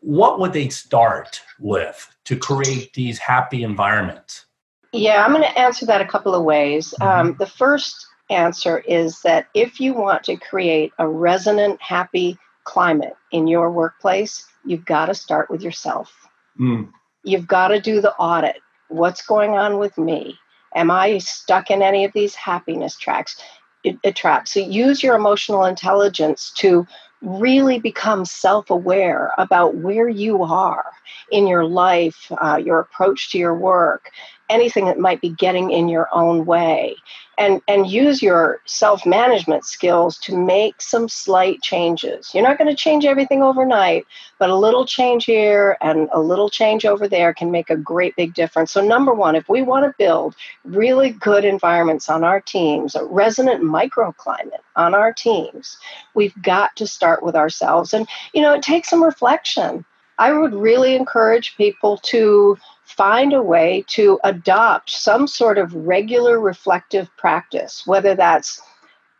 what 0.00 0.40
would 0.40 0.52
they 0.52 0.68
start 0.68 1.42
with 1.58 2.14
to 2.24 2.36
create 2.36 2.92
these 2.94 3.18
happy 3.18 3.62
environments? 3.62 4.46
Yeah, 4.92 5.24
I'm 5.24 5.32
going 5.32 5.42
to 5.42 5.58
answer 5.58 5.86
that 5.86 6.00
a 6.00 6.06
couple 6.06 6.34
of 6.34 6.44
ways. 6.44 6.94
Mm-hmm. 7.00 7.28
Um, 7.28 7.36
the 7.38 7.46
first 7.46 8.06
answer 8.28 8.78
is 8.78 9.20
that 9.22 9.48
if 9.54 9.80
you 9.80 9.92
want 9.94 10.24
to 10.24 10.36
create 10.36 10.92
a 10.98 11.08
resonant, 11.08 11.80
happy 11.82 12.38
climate 12.64 13.14
in 13.32 13.46
your 13.46 13.70
workplace, 13.70 14.46
you've 14.64 14.84
got 14.84 15.06
to 15.06 15.14
start 15.14 15.50
with 15.50 15.62
yourself. 15.62 16.12
Mm. 16.58 16.90
You've 17.24 17.46
got 17.46 17.68
to 17.68 17.80
do 17.80 18.00
the 18.00 18.14
audit. 18.14 18.56
What's 18.88 19.22
going 19.22 19.50
on 19.52 19.78
with 19.78 19.96
me? 19.98 20.38
Am 20.74 20.90
I 20.90 21.18
stuck 21.18 21.70
in 21.70 21.82
any 21.82 22.04
of 22.04 22.12
these 22.12 22.34
happiness 22.34 22.96
tracks? 22.96 23.40
It, 23.82 23.96
it 24.04 24.14
traps. 24.14 24.52
So 24.52 24.60
use 24.60 25.02
your 25.02 25.16
emotional 25.16 25.64
intelligence 25.64 26.52
to 26.58 26.86
really 27.22 27.78
become 27.78 28.24
self 28.24 28.70
aware 28.70 29.32
about 29.38 29.74
where 29.76 30.08
you 30.08 30.42
are 30.42 30.92
in 31.30 31.46
your 31.46 31.64
life, 31.64 32.30
uh, 32.42 32.56
your 32.56 32.78
approach 32.78 33.32
to 33.32 33.38
your 33.38 33.54
work, 33.54 34.10
anything 34.50 34.86
that 34.86 34.98
might 34.98 35.20
be 35.20 35.30
getting 35.30 35.70
in 35.70 35.88
your 35.88 36.08
own 36.12 36.44
way. 36.44 36.96
And 37.38 37.62
and 37.66 37.90
use 37.90 38.22
your 38.22 38.60
self-management 38.66 39.64
skills 39.64 40.18
to 40.18 40.36
make 40.36 40.82
some 40.82 41.08
slight 41.08 41.62
changes. 41.62 42.34
You're 42.34 42.46
not 42.46 42.58
going 42.58 42.68
to 42.68 42.76
change 42.76 43.06
everything 43.06 43.42
overnight 43.42 44.06
but 44.40 44.50
a 44.50 44.56
little 44.56 44.86
change 44.86 45.26
here 45.26 45.76
and 45.82 46.08
a 46.12 46.18
little 46.18 46.48
change 46.48 46.86
over 46.86 47.06
there 47.06 47.34
can 47.34 47.50
make 47.50 47.68
a 47.68 47.76
great 47.76 48.16
big 48.16 48.32
difference. 48.34 48.72
So 48.72 48.80
number 48.80 49.12
one 49.12 49.36
if 49.36 49.48
we 49.48 49.62
want 49.62 49.84
to 49.84 49.94
build 49.98 50.34
really 50.64 51.10
good 51.10 51.44
environments 51.44 52.08
on 52.08 52.24
our 52.24 52.40
teams 52.40 52.94
a 52.94 53.04
resonant 53.04 53.62
microclimate 53.62 54.64
on 54.76 54.94
our 54.94 55.12
teams 55.12 55.76
we've 56.14 56.34
got 56.42 56.74
to 56.76 56.86
start 56.86 57.22
with 57.22 57.36
ourselves. 57.36 57.92
And 57.94 58.08
you 58.32 58.40
know 58.42 58.54
it 58.54 58.62
takes 58.62 58.88
some 58.88 59.04
reflection. 59.04 59.84
I 60.18 60.32
would 60.32 60.54
really 60.54 60.96
encourage 60.96 61.56
people 61.56 61.98
to 61.98 62.56
find 62.96 63.32
a 63.32 63.42
way 63.42 63.84
to 63.88 64.18
adopt 64.24 64.90
some 64.90 65.26
sort 65.26 65.58
of 65.58 65.74
regular 65.74 66.40
reflective 66.40 67.08
practice, 67.16 67.86
whether 67.86 68.14
that's 68.14 68.60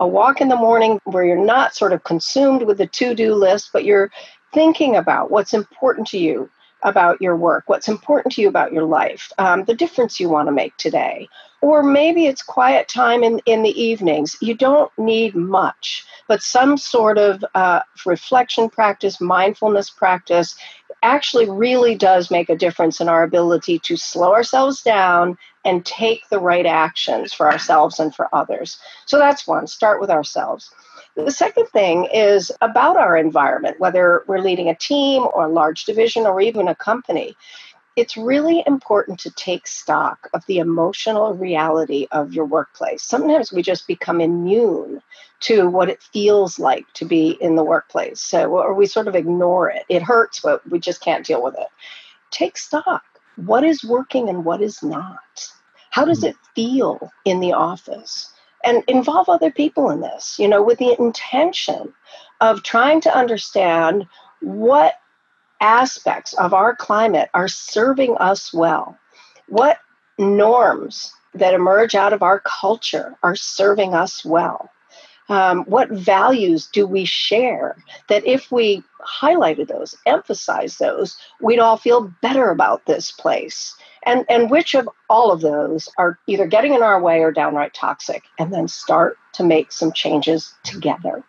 a 0.00 0.06
walk 0.06 0.40
in 0.40 0.48
the 0.48 0.56
morning 0.56 0.98
where 1.04 1.24
you're 1.24 1.44
not 1.44 1.74
sort 1.74 1.92
of 1.92 2.04
consumed 2.04 2.62
with 2.62 2.78
the 2.78 2.86
to 2.86 3.14
do 3.14 3.34
list, 3.34 3.70
but 3.72 3.84
you're 3.84 4.10
thinking 4.52 4.96
about 4.96 5.30
what's 5.30 5.54
important 5.54 6.06
to 6.08 6.18
you 6.18 6.50
about 6.82 7.20
your 7.20 7.36
work, 7.36 7.64
what's 7.66 7.88
important 7.88 8.32
to 8.34 8.40
you 8.40 8.48
about 8.48 8.72
your 8.72 8.84
life, 8.84 9.30
um, 9.38 9.64
the 9.64 9.74
difference 9.74 10.18
you 10.18 10.28
want 10.28 10.48
to 10.48 10.52
make 10.52 10.74
today. 10.78 11.28
Or 11.60 11.82
maybe 11.82 12.24
it's 12.26 12.42
quiet 12.42 12.88
time 12.88 13.22
in, 13.22 13.40
in 13.44 13.62
the 13.62 13.78
evenings. 13.80 14.36
You 14.40 14.54
don't 14.54 14.90
need 14.96 15.34
much, 15.34 16.06
but 16.26 16.42
some 16.42 16.78
sort 16.78 17.18
of 17.18 17.44
uh, 17.54 17.80
reflection 18.06 18.70
practice, 18.70 19.20
mindfulness 19.20 19.90
practice 19.90 20.56
actually 21.02 21.48
really 21.48 21.94
does 21.94 22.30
make 22.30 22.48
a 22.48 22.56
difference 22.56 23.00
in 23.00 23.08
our 23.08 23.22
ability 23.22 23.78
to 23.80 23.96
slow 23.96 24.32
ourselves 24.32 24.82
down 24.82 25.38
and 25.64 25.84
take 25.84 26.28
the 26.28 26.38
right 26.38 26.66
actions 26.66 27.32
for 27.32 27.50
ourselves 27.50 27.98
and 27.98 28.14
for 28.14 28.34
others. 28.34 28.78
So 29.06 29.18
that's 29.18 29.46
one, 29.46 29.66
start 29.66 30.00
with 30.00 30.10
ourselves. 30.10 30.72
The 31.16 31.30
second 31.30 31.66
thing 31.66 32.06
is 32.12 32.52
about 32.60 32.96
our 32.96 33.16
environment, 33.16 33.80
whether 33.80 34.24
we're 34.26 34.38
leading 34.38 34.68
a 34.68 34.74
team 34.74 35.26
or 35.34 35.44
a 35.44 35.52
large 35.52 35.84
division 35.84 36.24
or 36.24 36.40
even 36.40 36.68
a 36.68 36.74
company 36.74 37.36
it's 37.96 38.16
really 38.16 38.62
important 38.66 39.18
to 39.20 39.30
take 39.32 39.66
stock 39.66 40.28
of 40.32 40.44
the 40.46 40.58
emotional 40.58 41.34
reality 41.34 42.06
of 42.12 42.32
your 42.32 42.44
workplace. 42.44 43.02
Sometimes 43.02 43.52
we 43.52 43.62
just 43.62 43.86
become 43.86 44.20
immune 44.20 45.02
to 45.40 45.68
what 45.68 45.88
it 45.88 46.02
feels 46.02 46.58
like 46.58 46.86
to 46.94 47.04
be 47.04 47.36
in 47.40 47.56
the 47.56 47.64
workplace. 47.64 48.20
So, 48.20 48.58
or 48.58 48.74
we 48.74 48.86
sort 48.86 49.08
of 49.08 49.16
ignore 49.16 49.70
it. 49.70 49.84
It 49.88 50.02
hurts, 50.02 50.40
but 50.40 50.68
we 50.70 50.78
just 50.78 51.00
can't 51.00 51.26
deal 51.26 51.42
with 51.42 51.54
it. 51.58 51.68
Take 52.30 52.58
stock. 52.58 53.02
What 53.36 53.64
is 53.64 53.84
working 53.84 54.28
and 54.28 54.44
what 54.44 54.60
is 54.60 54.82
not? 54.82 55.48
How 55.90 56.04
does 56.04 56.20
hmm. 56.20 56.26
it 56.26 56.36
feel 56.54 57.10
in 57.24 57.40
the 57.40 57.52
office? 57.52 58.32
And 58.62 58.84
involve 58.88 59.30
other 59.30 59.50
people 59.50 59.88
in 59.88 60.00
this, 60.00 60.38
you 60.38 60.46
know, 60.46 60.62
with 60.62 60.78
the 60.78 60.94
intention 61.00 61.94
of 62.42 62.62
trying 62.62 63.00
to 63.00 63.16
understand 63.16 64.06
what 64.40 65.00
aspects 65.60 66.32
of 66.34 66.54
our 66.54 66.74
climate 66.74 67.30
are 67.34 67.48
serving 67.48 68.16
us 68.16 68.52
well? 68.52 68.98
What 69.48 69.78
norms 70.18 71.12
that 71.34 71.54
emerge 71.54 71.94
out 71.94 72.12
of 72.12 72.22
our 72.22 72.40
culture 72.40 73.16
are 73.22 73.36
serving 73.36 73.94
us 73.94 74.24
well? 74.24 74.70
Um, 75.28 75.62
what 75.66 75.88
values 75.90 76.68
do 76.72 76.88
we 76.88 77.04
share 77.04 77.76
that 78.08 78.26
if 78.26 78.50
we 78.50 78.82
highlighted 79.06 79.68
those, 79.68 79.94
emphasized 80.04 80.80
those, 80.80 81.16
we'd 81.40 81.60
all 81.60 81.76
feel 81.76 82.12
better 82.20 82.50
about 82.50 82.84
this 82.86 83.12
place? 83.12 83.76
And, 84.04 84.24
and 84.28 84.50
which 84.50 84.74
of 84.74 84.88
all 85.08 85.30
of 85.30 85.40
those 85.40 85.88
are 85.98 86.18
either 86.26 86.46
getting 86.46 86.74
in 86.74 86.82
our 86.82 87.00
way 87.00 87.20
or 87.20 87.30
downright 87.30 87.74
toxic? 87.74 88.24
And 88.40 88.52
then 88.52 88.66
start 88.66 89.18
to 89.34 89.44
make 89.44 89.70
some 89.70 89.92
changes 89.92 90.52
together. 90.64 91.22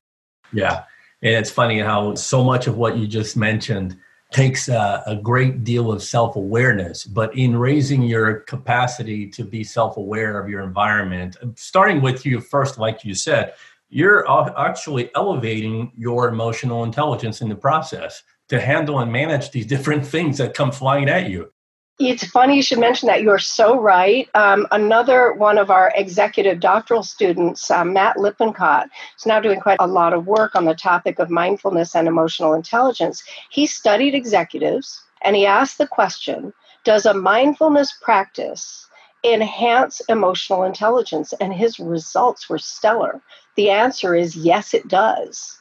Yeah. 0.52 0.84
And 1.22 1.36
it's 1.36 1.52
funny 1.52 1.80
how 1.80 2.16
so 2.16 2.44
much 2.44 2.66
of 2.66 2.78
what 2.78 2.98
you 2.98 3.06
just 3.08 3.38
mentioned 3.38 3.96
takes 4.32 4.70
a, 4.70 5.04
a 5.06 5.16
great 5.16 5.64
deal 5.64 5.92
of 5.92 6.02
self 6.02 6.36
awareness. 6.36 7.04
But 7.04 7.36
in 7.38 7.56
raising 7.56 8.02
your 8.02 8.42
capacity 8.42 9.28
to 9.30 9.44
be 9.44 9.64
self 9.64 9.98
aware 9.98 10.40
of 10.40 10.50
your 10.50 10.62
environment, 10.62 11.38
um, 11.42 11.54
starting 11.58 12.02
with 12.02 12.26
you 12.26 12.40
first, 12.40 12.78
like 12.78 13.06
you 13.06 13.14
said, 13.14 13.54
you're 13.90 14.26
actually 14.58 15.14
elevating 15.16 15.92
your 15.98 16.30
emotional 16.30 16.86
intelligence 16.86 17.42
in 17.42 17.50
the 17.50 17.56
process 17.56 18.24
to 18.48 18.60
handle 18.60 19.00
and 19.00 19.12
manage 19.12 19.52
these 19.52 19.66
different 19.76 20.06
things 20.06 20.38
that 20.38 20.54
come 20.54 20.72
flying 20.72 21.10
at 21.10 21.30
you. 21.30 21.52
It's 22.00 22.26
funny 22.26 22.56
you 22.56 22.64
should 22.64 22.80
mention 22.80 23.08
that. 23.08 23.22
You're 23.22 23.40
so 23.40 23.80
right. 23.80 24.28
Um, 24.34 24.68
another 24.72 25.34
one 25.34 25.58
of 25.58 25.70
our 25.70 25.94
executive 25.96 26.60
doctoral 26.60 27.04
students, 27.04 27.70
uh, 27.72 27.86
Matt 27.86 28.18
Lippincott, 28.18 28.90
is 29.18 29.26
now 29.26 29.40
doing 29.40 29.60
quite 29.60 29.78
a 29.80 29.88
lot 29.88 30.14
of 30.14 30.26
work 30.28 30.56
on 30.56 30.66
the 30.66 30.74
topic 30.74 31.20
of 31.20 31.30
mindfulness 31.30 31.96
and 31.96 32.08
emotional 32.08 32.54
intelligence. 32.54 33.24
He 33.52 33.68
studied 33.68 34.16
executives 34.16 35.02
and 35.22 35.36
he 35.36 35.46
asked 35.46 35.78
the 35.78 35.88
question 35.88 36.54
Does 36.84 37.06
a 37.06 37.14
mindfulness 37.14 37.94
practice 38.02 38.88
enhance 39.24 40.02
emotional 40.10 40.64
intelligence? 40.64 41.34
And 41.40 41.54
his 41.54 41.80
results 41.80 42.50
were 42.50 42.58
stellar. 42.58 43.22
The 43.56 43.70
answer 43.70 44.16
is 44.16 44.36
yes, 44.36 44.74
it 44.74 44.88
does. 44.88 45.61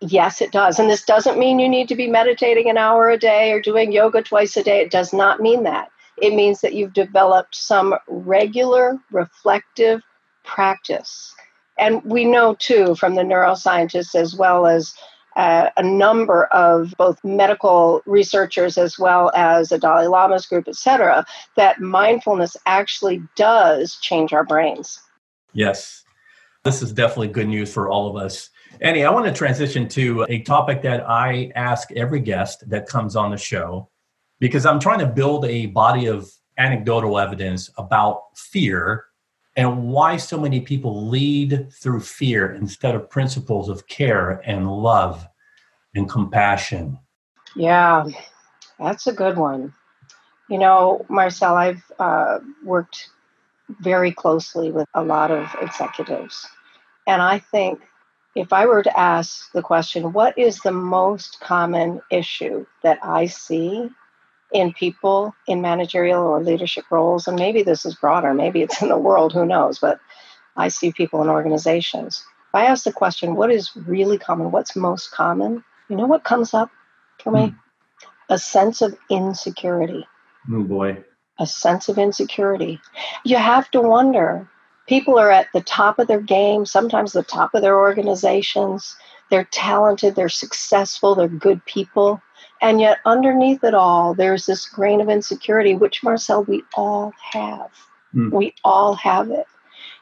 Yes, 0.00 0.40
it 0.40 0.52
does. 0.52 0.78
And 0.78 0.88
this 0.88 1.04
doesn't 1.04 1.38
mean 1.38 1.58
you 1.58 1.68
need 1.68 1.88
to 1.88 1.96
be 1.96 2.06
meditating 2.06 2.70
an 2.70 2.78
hour 2.78 3.10
a 3.10 3.18
day 3.18 3.50
or 3.50 3.60
doing 3.60 3.90
yoga 3.90 4.22
twice 4.22 4.56
a 4.56 4.62
day. 4.62 4.80
It 4.80 4.92
does 4.92 5.12
not 5.12 5.40
mean 5.40 5.64
that. 5.64 5.90
It 6.20 6.34
means 6.34 6.60
that 6.60 6.74
you've 6.74 6.92
developed 6.92 7.54
some 7.54 7.94
regular 8.06 8.98
reflective 9.10 10.02
practice. 10.44 11.34
And 11.78 12.02
we 12.04 12.24
know 12.24 12.54
too 12.54 12.94
from 12.94 13.14
the 13.14 13.22
neuroscientists 13.22 14.14
as 14.14 14.36
well 14.36 14.66
as 14.66 14.94
uh, 15.36 15.70
a 15.76 15.82
number 15.82 16.46
of 16.46 16.94
both 16.98 17.22
medical 17.22 18.02
researchers 18.06 18.76
as 18.76 18.98
well 18.98 19.30
as 19.34 19.68
the 19.68 19.78
Dalai 19.78 20.06
Lama's 20.08 20.46
group, 20.46 20.66
et 20.66 20.74
cetera, 20.74 21.24
that 21.56 21.80
mindfulness 21.80 22.56
actually 22.66 23.22
does 23.36 23.96
change 24.00 24.32
our 24.32 24.44
brains. 24.44 25.00
Yes. 25.52 26.02
This 26.64 26.82
is 26.82 26.92
definitely 26.92 27.28
good 27.28 27.48
news 27.48 27.72
for 27.72 27.88
all 27.88 28.08
of 28.08 28.16
us. 28.16 28.50
Annie, 28.80 29.04
I 29.04 29.10
want 29.10 29.26
to 29.26 29.32
transition 29.32 29.88
to 29.88 30.24
a 30.28 30.40
topic 30.40 30.82
that 30.82 31.08
I 31.08 31.50
ask 31.56 31.90
every 31.92 32.20
guest 32.20 32.68
that 32.70 32.86
comes 32.86 33.16
on 33.16 33.30
the 33.30 33.36
show 33.36 33.88
because 34.38 34.64
I'm 34.64 34.78
trying 34.78 35.00
to 35.00 35.06
build 35.06 35.44
a 35.46 35.66
body 35.66 36.06
of 36.06 36.30
anecdotal 36.58 37.18
evidence 37.18 37.70
about 37.76 38.22
fear 38.36 39.06
and 39.56 39.88
why 39.88 40.16
so 40.16 40.38
many 40.38 40.60
people 40.60 41.08
lead 41.08 41.72
through 41.72 42.00
fear 42.00 42.54
instead 42.54 42.94
of 42.94 43.10
principles 43.10 43.68
of 43.68 43.88
care 43.88 44.40
and 44.44 44.70
love 44.70 45.26
and 45.96 46.08
compassion. 46.08 46.98
Yeah, 47.56 48.06
that's 48.78 49.08
a 49.08 49.12
good 49.12 49.36
one. 49.36 49.74
You 50.48 50.58
know, 50.58 51.04
Marcel, 51.08 51.56
I've 51.56 51.82
uh, 51.98 52.38
worked 52.64 53.08
very 53.80 54.12
closely 54.12 54.70
with 54.70 54.86
a 54.94 55.02
lot 55.02 55.32
of 55.32 55.52
executives. 55.60 56.46
And 57.08 57.20
I 57.20 57.40
think 57.40 57.80
if 58.38 58.52
I 58.52 58.66
were 58.66 58.84
to 58.84 58.98
ask 58.98 59.50
the 59.52 59.62
question, 59.62 60.12
what 60.12 60.38
is 60.38 60.60
the 60.60 60.72
most 60.72 61.40
common 61.40 62.00
issue 62.10 62.66
that 62.84 62.98
I 63.02 63.26
see 63.26 63.90
in 64.52 64.72
people 64.72 65.34
in 65.48 65.60
managerial 65.60 66.22
or 66.22 66.40
leadership 66.40 66.84
roles? 66.90 67.26
And 67.26 67.36
maybe 67.36 67.64
this 67.64 67.84
is 67.84 67.96
broader, 67.96 68.32
maybe 68.32 68.62
it's 68.62 68.80
in 68.82 68.88
the 68.88 68.98
world, 68.98 69.32
who 69.32 69.44
knows? 69.44 69.80
But 69.80 69.98
I 70.56 70.68
see 70.68 70.92
people 70.92 71.20
in 71.20 71.28
organizations. 71.28 72.24
If 72.48 72.54
I 72.54 72.66
ask 72.66 72.84
the 72.84 72.92
question, 72.92 73.34
what 73.34 73.50
is 73.50 73.72
really 73.74 74.18
common? 74.18 74.52
What's 74.52 74.76
most 74.76 75.10
common? 75.10 75.64
You 75.88 75.96
know 75.96 76.06
what 76.06 76.24
comes 76.24 76.54
up 76.54 76.70
for 77.18 77.32
me? 77.32 77.40
Mm. 77.40 77.58
A 78.30 78.38
sense 78.38 78.82
of 78.82 78.96
insecurity. 79.10 80.06
Oh 80.52 80.62
boy. 80.62 81.04
A 81.40 81.46
sense 81.46 81.88
of 81.88 81.98
insecurity. 81.98 82.80
You 83.24 83.36
have 83.36 83.70
to 83.72 83.80
wonder 83.80 84.48
people 84.88 85.18
are 85.18 85.30
at 85.30 85.52
the 85.52 85.60
top 85.60 85.98
of 85.98 86.08
their 86.08 86.20
game, 86.20 86.66
sometimes 86.66 87.12
the 87.12 87.22
top 87.22 87.54
of 87.54 87.62
their 87.62 87.78
organizations. 87.78 88.96
They're 89.30 89.48
talented, 89.50 90.16
they're 90.16 90.30
successful, 90.30 91.14
they're 91.14 91.28
good 91.28 91.64
people. 91.66 92.20
And 92.60 92.80
yet, 92.80 92.98
underneath 93.04 93.62
it 93.62 93.74
all, 93.74 94.14
there's 94.14 94.46
this 94.46 94.66
grain 94.66 95.00
of 95.00 95.08
insecurity, 95.08 95.76
which, 95.76 96.02
Marcel, 96.02 96.44
we 96.44 96.64
all 96.74 97.12
have. 97.32 97.70
Mm. 98.14 98.32
We 98.32 98.54
all 98.64 98.94
have 98.94 99.30
it. 99.30 99.46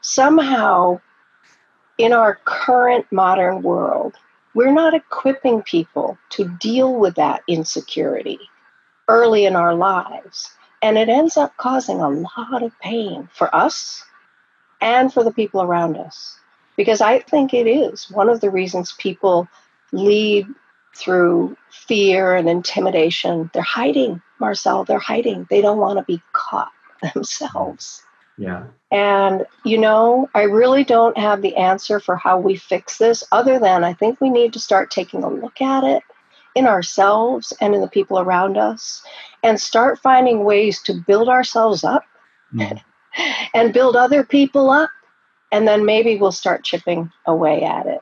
Somehow, 0.00 1.00
in 1.98 2.12
our 2.12 2.38
current 2.44 3.06
modern 3.10 3.62
world, 3.62 4.14
we're 4.54 4.72
not 4.72 4.94
equipping 4.94 5.62
people 5.62 6.16
to 6.30 6.48
deal 6.60 6.94
with 6.94 7.16
that 7.16 7.42
insecurity 7.48 8.38
early 9.08 9.44
in 9.44 9.56
our 9.56 9.74
lives. 9.74 10.50
And 10.80 10.96
it 10.96 11.08
ends 11.08 11.36
up 11.36 11.56
causing 11.56 12.00
a 12.00 12.08
lot 12.08 12.62
of 12.62 12.78
pain 12.80 13.28
for 13.34 13.54
us 13.54 14.04
and 14.86 15.12
for 15.12 15.24
the 15.24 15.32
people 15.32 15.60
around 15.60 15.96
us. 15.96 16.38
Because 16.76 17.00
I 17.00 17.18
think 17.18 17.52
it 17.52 17.66
is 17.66 18.08
one 18.08 18.28
of 18.28 18.40
the 18.40 18.50
reasons 18.50 18.94
people 18.98 19.48
lead 19.90 20.46
through 20.94 21.56
fear 21.70 22.36
and 22.36 22.48
intimidation. 22.48 23.50
They're 23.52 23.62
hiding, 23.62 24.22
Marcel, 24.38 24.84
they're 24.84 24.98
hiding. 24.98 25.46
They 25.50 25.60
don't 25.60 25.78
want 25.78 25.98
to 25.98 26.04
be 26.04 26.22
caught 26.32 26.70
themselves. 27.14 28.02
Yeah. 28.38 28.64
And, 28.92 29.46
you 29.64 29.78
know, 29.78 30.30
I 30.34 30.42
really 30.42 30.84
don't 30.84 31.18
have 31.18 31.42
the 31.42 31.56
answer 31.56 31.98
for 31.98 32.16
how 32.16 32.38
we 32.38 32.56
fix 32.56 32.98
this, 32.98 33.24
other 33.32 33.58
than 33.58 33.82
I 33.82 33.92
think 33.92 34.20
we 34.20 34.30
need 34.30 34.52
to 34.52 34.60
start 34.60 34.90
taking 34.90 35.24
a 35.24 35.28
look 35.28 35.60
at 35.60 35.82
it 35.82 36.02
in 36.54 36.66
ourselves 36.66 37.52
and 37.60 37.74
in 37.74 37.80
the 37.80 37.88
people 37.88 38.20
around 38.20 38.56
us 38.56 39.02
and 39.42 39.60
start 39.60 39.98
finding 39.98 40.44
ways 40.44 40.80
to 40.82 40.94
build 40.94 41.28
ourselves 41.28 41.82
up 41.82 42.04
mm. 42.54 42.80
And 43.54 43.72
build 43.72 43.96
other 43.96 44.24
people 44.24 44.70
up. 44.70 44.90
And 45.52 45.66
then 45.66 45.84
maybe 45.84 46.16
we'll 46.16 46.32
start 46.32 46.64
chipping 46.64 47.10
away 47.26 47.62
at 47.62 47.86
it. 47.86 48.00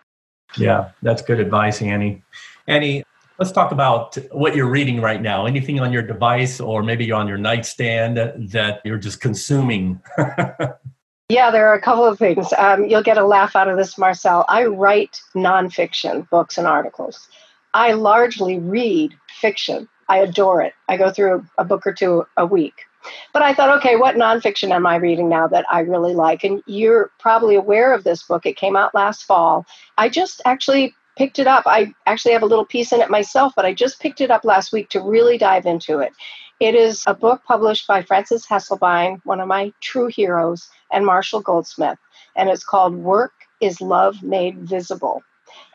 Yeah, 0.57 0.91
that's 1.03 1.23
good 1.23 1.41
advice, 1.41 1.83
Annie. 1.83 2.23
Annie, 2.67 3.05
let's 3.39 3.53
talk 3.53 3.73
about 3.73 4.17
what 4.33 4.55
you're 4.55 4.69
reading 4.69 5.01
right 5.01 5.21
now. 5.21 5.47
Anything 5.47 5.81
on 5.81 5.93
your 5.93 6.03
device 6.03 6.61
or 6.61 6.83
maybe 6.83 7.05
you're 7.05 7.17
on 7.17 7.29
your 7.29 7.39
nightstand 7.39 8.17
that 8.17 8.81
you're 8.85 8.99
just 8.99 9.21
consuming? 9.21 10.01
yeah, 11.29 11.51
there 11.51 11.69
are 11.69 11.75
a 11.75 11.81
couple 11.81 12.05
of 12.05 12.19
things. 12.19 12.53
Um, 12.57 12.85
you'll 12.85 13.03
get 13.03 13.19
a 13.19 13.27
laugh 13.27 13.57
out 13.57 13.69
of 13.69 13.77
this, 13.77 13.99
Marcel. 13.99 14.45
I 14.49 14.65
write 14.65 15.21
nonfiction 15.35 16.29
books 16.31 16.57
and 16.57 16.67
articles. 16.67 17.29
I 17.75 17.93
largely 17.93 18.59
read 18.59 19.15
fiction. 19.41 19.89
I 20.09 20.19
adore 20.19 20.63
it. 20.63 20.75
I 20.89 20.97
go 20.97 21.11
through 21.11 21.45
a 21.59 21.65
book 21.65 21.87
or 21.87 21.93
two 21.93 22.25
a 22.37 22.47
week. 22.47 22.85
But 23.33 23.43
I 23.43 23.55
thought, 23.55 23.77
okay, 23.79 23.97
what 23.97 24.17
nonfiction 24.17 24.71
am 24.71 24.87
I 24.87 24.97
reading 24.97 25.29
now 25.29 25.47
that 25.49 25.67
I 25.71 25.81
really 25.81 26.15
like? 26.15 26.45
And 26.45 26.63
you're 26.67 27.11
probably 27.19 27.55
aware 27.55 27.93
of 27.93 28.05
this 28.05 28.23
book. 28.23 28.47
It 28.47 28.57
came 28.57 28.77
out 28.77 28.95
last 28.95 29.25
fall. 29.25 29.67
I 29.99 30.09
just 30.09 30.41
actually 30.45 30.95
picked 31.17 31.39
it 31.39 31.47
up. 31.47 31.65
I 31.67 31.93
actually 32.07 32.33
have 32.33 32.43
a 32.43 32.47
little 32.47 32.65
piece 32.65 32.93
in 32.93 33.01
it 33.01 33.11
myself, 33.11 33.53
but 33.55 33.65
I 33.65 33.73
just 33.73 34.01
picked 34.01 34.21
it 34.21 34.31
up 34.31 34.45
last 34.45 34.73
week 34.73 34.89
to 34.91 35.01
really 35.01 35.39
dive 35.39 35.67
into 35.67 36.01
it. 36.01 36.13
It 36.61 36.75
is 36.75 37.05
a 37.07 37.15
book 37.15 37.43
published 37.45 37.87
by 37.87 38.03
Frances 38.03 38.47
Hesselbein, 38.47 39.21
one 39.25 39.41
of 39.41 39.49
my 39.49 39.73
true 39.81 40.07
heroes, 40.07 40.69
and 40.93 41.05
Marshall 41.05 41.41
Goldsmith. 41.41 41.99
And 42.37 42.49
it's 42.49 42.65
called 42.65 42.95
Work 42.95 43.33
is 43.61 43.81
Love 43.81 44.23
Made 44.23 44.59
Visible. 44.59 45.23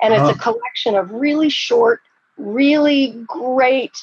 And 0.02 0.13
it's 0.13 0.24
a 0.24 0.34
oh. 0.34 0.38
collection 0.38 0.96
of 0.96 1.12
really 1.12 1.50
short, 1.50 2.02
really 2.38 3.24
great 3.28 3.98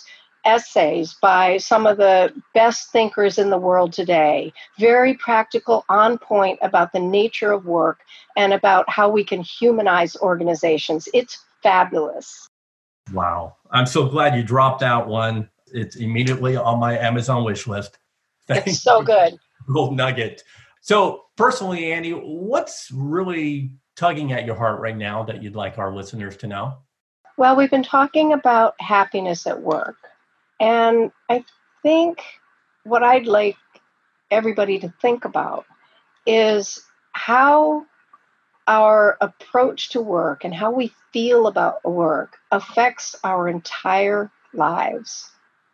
essays 0.46 1.14
by 1.20 1.58
some 1.58 1.86
of 1.86 1.96
the 1.96 2.32
best 2.54 2.90
thinkers 2.90 3.38
in 3.38 3.50
the 3.50 3.58
world 3.58 3.92
today, 3.92 4.52
very 4.78 5.14
practical, 5.14 5.84
on 5.88 6.16
point 6.16 6.58
about 6.62 6.92
the 6.92 7.00
nature 7.00 7.52
of 7.52 7.66
work 7.66 8.00
and 8.36 8.52
about 8.52 8.88
how 8.88 9.08
we 9.08 9.24
can 9.24 9.42
humanize 9.42 10.16
organizations. 10.16 11.08
It's 11.12 11.44
fabulous. 11.62 12.46
Wow. 13.12 13.56
I'm 13.70 13.86
so 13.86 14.08
glad 14.08 14.36
you 14.36 14.42
dropped 14.42 14.82
out 14.82 15.08
one. 15.08 15.50
It's 15.72 15.96
immediately 15.96 16.56
on 16.56 16.78
my 16.78 16.98
Amazon 16.98 17.44
wish 17.44 17.66
list. 17.66 17.98
Thank 18.46 18.66
it's 18.68 18.82
so 18.82 19.02
good. 19.02 19.38
Gold 19.72 19.96
nugget. 19.96 20.42
So, 20.80 21.24
personally, 21.36 21.92
Annie, 21.92 22.12
what's 22.12 22.90
really 22.92 23.72
tugging 23.96 24.32
at 24.32 24.46
your 24.46 24.54
heart 24.54 24.80
right 24.80 24.96
now 24.96 25.24
that 25.24 25.42
you'd 25.42 25.56
like 25.56 25.78
our 25.78 25.92
listeners 25.92 26.36
to 26.38 26.46
know? 26.46 26.78
Well, 27.36 27.56
we've 27.56 27.70
been 27.70 27.82
talking 27.82 28.32
about 28.32 28.80
happiness 28.80 29.46
at 29.46 29.60
work. 29.60 29.96
And 30.60 31.12
I 31.28 31.44
think 31.82 32.22
what 32.84 33.02
I'd 33.02 33.26
like 33.26 33.56
everybody 34.30 34.78
to 34.80 34.92
think 35.00 35.24
about 35.24 35.66
is 36.26 36.82
how 37.12 37.86
our 38.66 39.16
approach 39.20 39.90
to 39.90 40.00
work 40.00 40.44
and 40.44 40.54
how 40.54 40.70
we 40.72 40.92
feel 41.12 41.46
about 41.46 41.84
work 41.84 42.36
affects 42.50 43.14
our 43.22 43.48
entire 43.48 44.30
lives. 44.52 45.30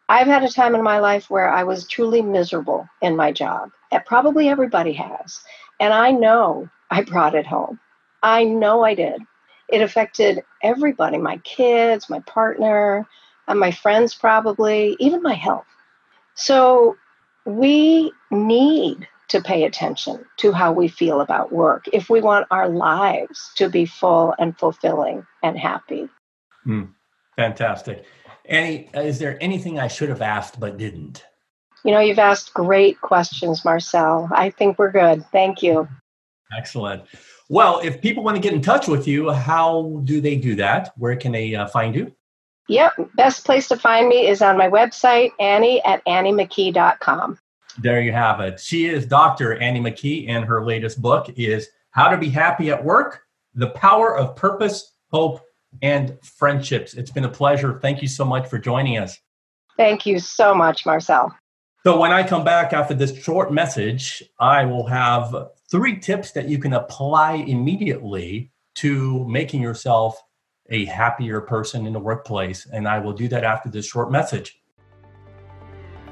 I've 0.08 0.26
had 0.26 0.42
a 0.42 0.48
time 0.48 0.74
in 0.74 0.82
my 0.82 0.98
life 0.98 1.30
where 1.30 1.48
I 1.48 1.64
was 1.64 1.88
truly 1.88 2.20
miserable 2.20 2.86
in 3.00 3.16
my 3.16 3.32
job. 3.32 3.70
And 3.90 4.04
probably 4.04 4.48
everybody 4.48 4.92
has. 4.92 5.40
And 5.80 5.92
I 5.92 6.10
know 6.10 6.68
I 6.90 7.02
brought 7.02 7.34
it 7.34 7.46
home. 7.46 7.80
I 8.22 8.44
know 8.44 8.84
I 8.84 8.94
did. 8.94 9.22
it 9.68 9.80
affected 9.80 10.44
everybody 10.62 11.16
my 11.16 11.38
kids, 11.38 12.10
my 12.10 12.20
partner, 12.20 13.06
and 13.48 13.58
my 13.58 13.70
friends, 13.70 14.14
probably, 14.14 14.96
even 14.98 15.22
my 15.22 15.34
health. 15.34 15.66
So 16.34 16.96
we 17.44 18.12
need 18.30 19.08
to 19.28 19.40
pay 19.40 19.64
attention 19.64 20.24
to 20.36 20.52
how 20.52 20.72
we 20.72 20.88
feel 20.88 21.20
about 21.20 21.52
work 21.52 21.86
if 21.92 22.10
we 22.10 22.20
want 22.20 22.46
our 22.50 22.68
lives 22.68 23.50
to 23.56 23.68
be 23.68 23.86
full 23.86 24.34
and 24.38 24.56
fulfilling 24.58 25.26
and 25.42 25.58
happy. 25.58 26.08
Mm, 26.66 26.90
fantastic. 27.36 28.04
Annie, 28.44 28.90
is 28.94 29.18
there 29.18 29.38
anything 29.40 29.78
I 29.78 29.88
should 29.88 30.08
have 30.08 30.22
asked 30.22 30.60
but 30.60 30.76
didn't? 30.76 31.24
You 31.84 31.92
know, 31.92 32.00
you've 32.00 32.18
asked 32.18 32.54
great 32.54 33.00
questions, 33.00 33.64
Marcel. 33.64 34.28
I 34.32 34.50
think 34.50 34.78
we're 34.78 34.92
good. 34.92 35.24
Thank 35.32 35.62
you. 35.62 35.88
Excellent. 36.56 37.04
Well, 37.48 37.80
if 37.82 38.00
people 38.00 38.22
want 38.22 38.36
to 38.36 38.42
get 38.42 38.52
in 38.52 38.60
touch 38.60 38.86
with 38.86 39.08
you, 39.08 39.30
how 39.30 40.00
do 40.04 40.20
they 40.20 40.36
do 40.36 40.54
that? 40.56 40.92
Where 40.96 41.16
can 41.16 41.32
they 41.32 41.54
uh, 41.54 41.66
find 41.68 41.94
you? 41.94 42.14
Yep. 42.68 42.92
Best 43.16 43.44
place 43.44 43.68
to 43.68 43.76
find 43.76 44.08
me 44.08 44.26
is 44.26 44.42
on 44.42 44.56
my 44.56 44.68
website, 44.68 45.30
Annie 45.40 45.82
at 45.84 46.04
anniemckee.com. 46.06 47.38
There 47.78 48.00
you 48.00 48.12
have 48.12 48.40
it. 48.40 48.60
She 48.60 48.86
is 48.86 49.06
Dr. 49.06 49.56
Annie 49.58 49.80
McKee, 49.80 50.28
and 50.28 50.44
her 50.44 50.64
latest 50.64 51.00
book 51.00 51.32
is 51.36 51.68
How 51.90 52.08
to 52.08 52.18
Be 52.18 52.28
Happy 52.28 52.70
at 52.70 52.84
Work 52.84 53.22
The 53.54 53.70
Power 53.70 54.16
of 54.16 54.36
Purpose, 54.36 54.92
Hope, 55.10 55.40
and 55.80 56.18
Friendships. 56.22 56.94
It's 56.94 57.10
been 57.10 57.24
a 57.24 57.30
pleasure. 57.30 57.78
Thank 57.80 58.02
you 58.02 58.08
so 58.08 58.24
much 58.24 58.48
for 58.48 58.58
joining 58.58 58.98
us. 58.98 59.18
Thank 59.76 60.04
you 60.04 60.18
so 60.18 60.54
much, 60.54 60.84
Marcel. 60.84 61.34
So, 61.82 61.98
when 61.98 62.12
I 62.12 62.22
come 62.22 62.44
back 62.44 62.72
after 62.72 62.94
this 62.94 63.16
short 63.16 63.52
message, 63.52 64.22
I 64.38 64.66
will 64.66 64.86
have 64.86 65.34
three 65.70 65.98
tips 65.98 66.32
that 66.32 66.48
you 66.48 66.58
can 66.58 66.74
apply 66.74 67.34
immediately 67.34 68.52
to 68.76 69.26
making 69.28 69.62
yourself 69.62 70.22
a 70.70 70.84
happier 70.86 71.40
person 71.40 71.86
in 71.86 71.92
the 71.92 71.98
workplace. 71.98 72.66
And 72.72 72.88
I 72.88 72.98
will 72.98 73.12
do 73.12 73.28
that 73.28 73.44
after 73.44 73.68
this 73.68 73.86
short 73.86 74.10
message. 74.10 74.60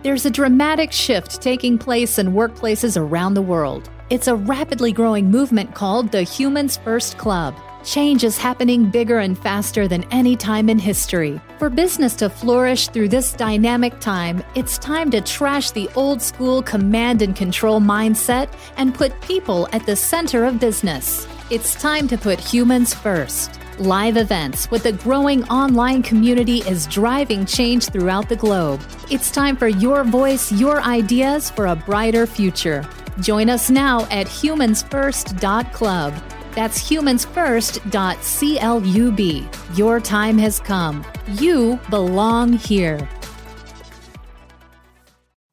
There's 0.02 0.24
a 0.24 0.30
dramatic 0.30 0.92
shift 0.92 1.42
taking 1.42 1.76
place 1.76 2.18
in 2.18 2.32
workplaces 2.32 2.98
around 2.98 3.34
the 3.34 3.42
world. 3.42 3.90
It's 4.08 4.28
a 4.28 4.34
rapidly 4.34 4.92
growing 4.92 5.30
movement 5.30 5.74
called 5.74 6.10
the 6.10 6.22
Humans 6.22 6.78
First 6.78 7.18
Club. 7.18 7.54
Change 7.84 8.24
is 8.24 8.36
happening 8.36 8.90
bigger 8.90 9.20
and 9.20 9.38
faster 9.38 9.88
than 9.88 10.04
any 10.10 10.36
time 10.36 10.68
in 10.68 10.78
history. 10.78 11.40
For 11.58 11.70
business 11.70 12.14
to 12.16 12.28
flourish 12.28 12.88
through 12.88 13.08
this 13.08 13.32
dynamic 13.32 14.00
time, 14.00 14.42
it's 14.54 14.78
time 14.78 15.10
to 15.12 15.20
trash 15.20 15.70
the 15.70 15.88
old 15.94 16.20
school 16.20 16.62
command 16.62 17.22
and 17.22 17.34
control 17.34 17.80
mindset 17.80 18.50
and 18.76 18.94
put 18.94 19.18
people 19.22 19.68
at 19.72 19.86
the 19.86 19.96
center 19.96 20.44
of 20.44 20.60
business. 20.60 21.26
It's 21.50 21.74
time 21.74 22.06
to 22.06 22.16
put 22.16 22.38
humans 22.38 22.94
first. 22.94 23.58
Live 23.80 24.16
events 24.16 24.70
with 24.70 24.86
a 24.86 24.92
growing 24.92 25.42
online 25.48 26.00
community 26.00 26.58
is 26.58 26.86
driving 26.86 27.44
change 27.44 27.86
throughout 27.86 28.28
the 28.28 28.36
globe. 28.36 28.80
It's 29.10 29.32
time 29.32 29.56
for 29.56 29.66
your 29.66 30.04
voice, 30.04 30.52
your 30.52 30.80
ideas 30.80 31.50
for 31.50 31.66
a 31.66 31.74
brighter 31.74 32.28
future. 32.28 32.88
Join 33.20 33.50
us 33.50 33.68
now 33.68 34.02
at 34.12 34.28
humansfirst.club. 34.28 36.14
That's 36.54 36.88
humansfirst.club. 36.88 39.76
Your 39.76 40.00
time 40.00 40.38
has 40.38 40.60
come. 40.60 41.04
You 41.32 41.80
belong 41.90 42.52
here. 42.52 43.08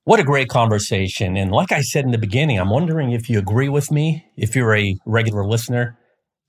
What 0.07 0.21
a 0.21 0.23
great 0.23 0.47
conversation. 0.47 1.35
And 1.35 1.51
like 1.51 1.73
I 1.73 1.81
said 1.81 2.05
in 2.05 2.11
the 2.11 2.17
beginning, 2.17 2.57
I'm 2.57 2.69
wondering 2.69 3.11
if 3.11 3.29
you 3.29 3.39
agree 3.39 3.67
with 3.67 3.91
me, 3.91 4.25
if 4.37 4.55
you're 4.55 4.73
a 4.73 4.95
regular 5.05 5.45
listener. 5.45 5.97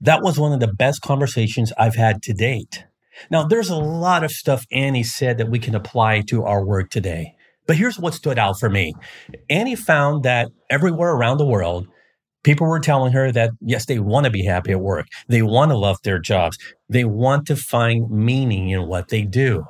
That 0.01 0.23
was 0.23 0.39
one 0.39 0.53
of 0.53 0.61
the 0.61 0.73
best 0.73 1.03
conversations 1.03 1.73
I've 1.77 1.97
had 1.97 2.23
to 2.23 2.33
date. 2.33 2.85
Now, 3.33 3.43
there's 3.43 3.69
a 3.69 3.75
lot 3.75 4.23
of 4.23 4.31
stuff 4.31 4.65
Annie 4.71 5.03
said 5.03 5.39
that 5.39 5.51
we 5.51 5.59
can 5.59 5.75
apply 5.75 6.21
to 6.29 6.45
our 6.45 6.65
work 6.65 6.91
today. 6.91 7.35
But 7.67 7.75
here's 7.75 7.99
what 7.99 8.15
stood 8.15 8.39
out 8.39 8.61
for 8.61 8.71
me. 8.71 8.95
Annie 9.51 9.75
found 9.75 10.23
that 10.23 10.51
everywhere 10.71 11.11
around 11.11 11.39
the 11.39 11.47
world, 11.47 11.89
People 12.45 12.69
were 12.69 12.79
telling 12.79 13.13
her 13.13 13.33
that, 13.33 13.51
yes, 13.61 13.87
they 13.87 13.99
want 13.99 14.25
to 14.25 14.31
be 14.31 14.45
happy 14.45 14.71
at 14.71 14.81
work. 14.81 15.07
They 15.29 15.43
want 15.43 15.73
to 15.73 15.77
love 15.77 15.99
their 16.05 16.21
jobs. 16.21 16.57
They 16.89 17.05
want 17.05 17.49
to 17.49 17.57
find 17.57 18.09
meaning 18.09 18.71
in 18.71 18.87
what 18.87 19.09
they 19.09 19.23
do. 19.23 19.65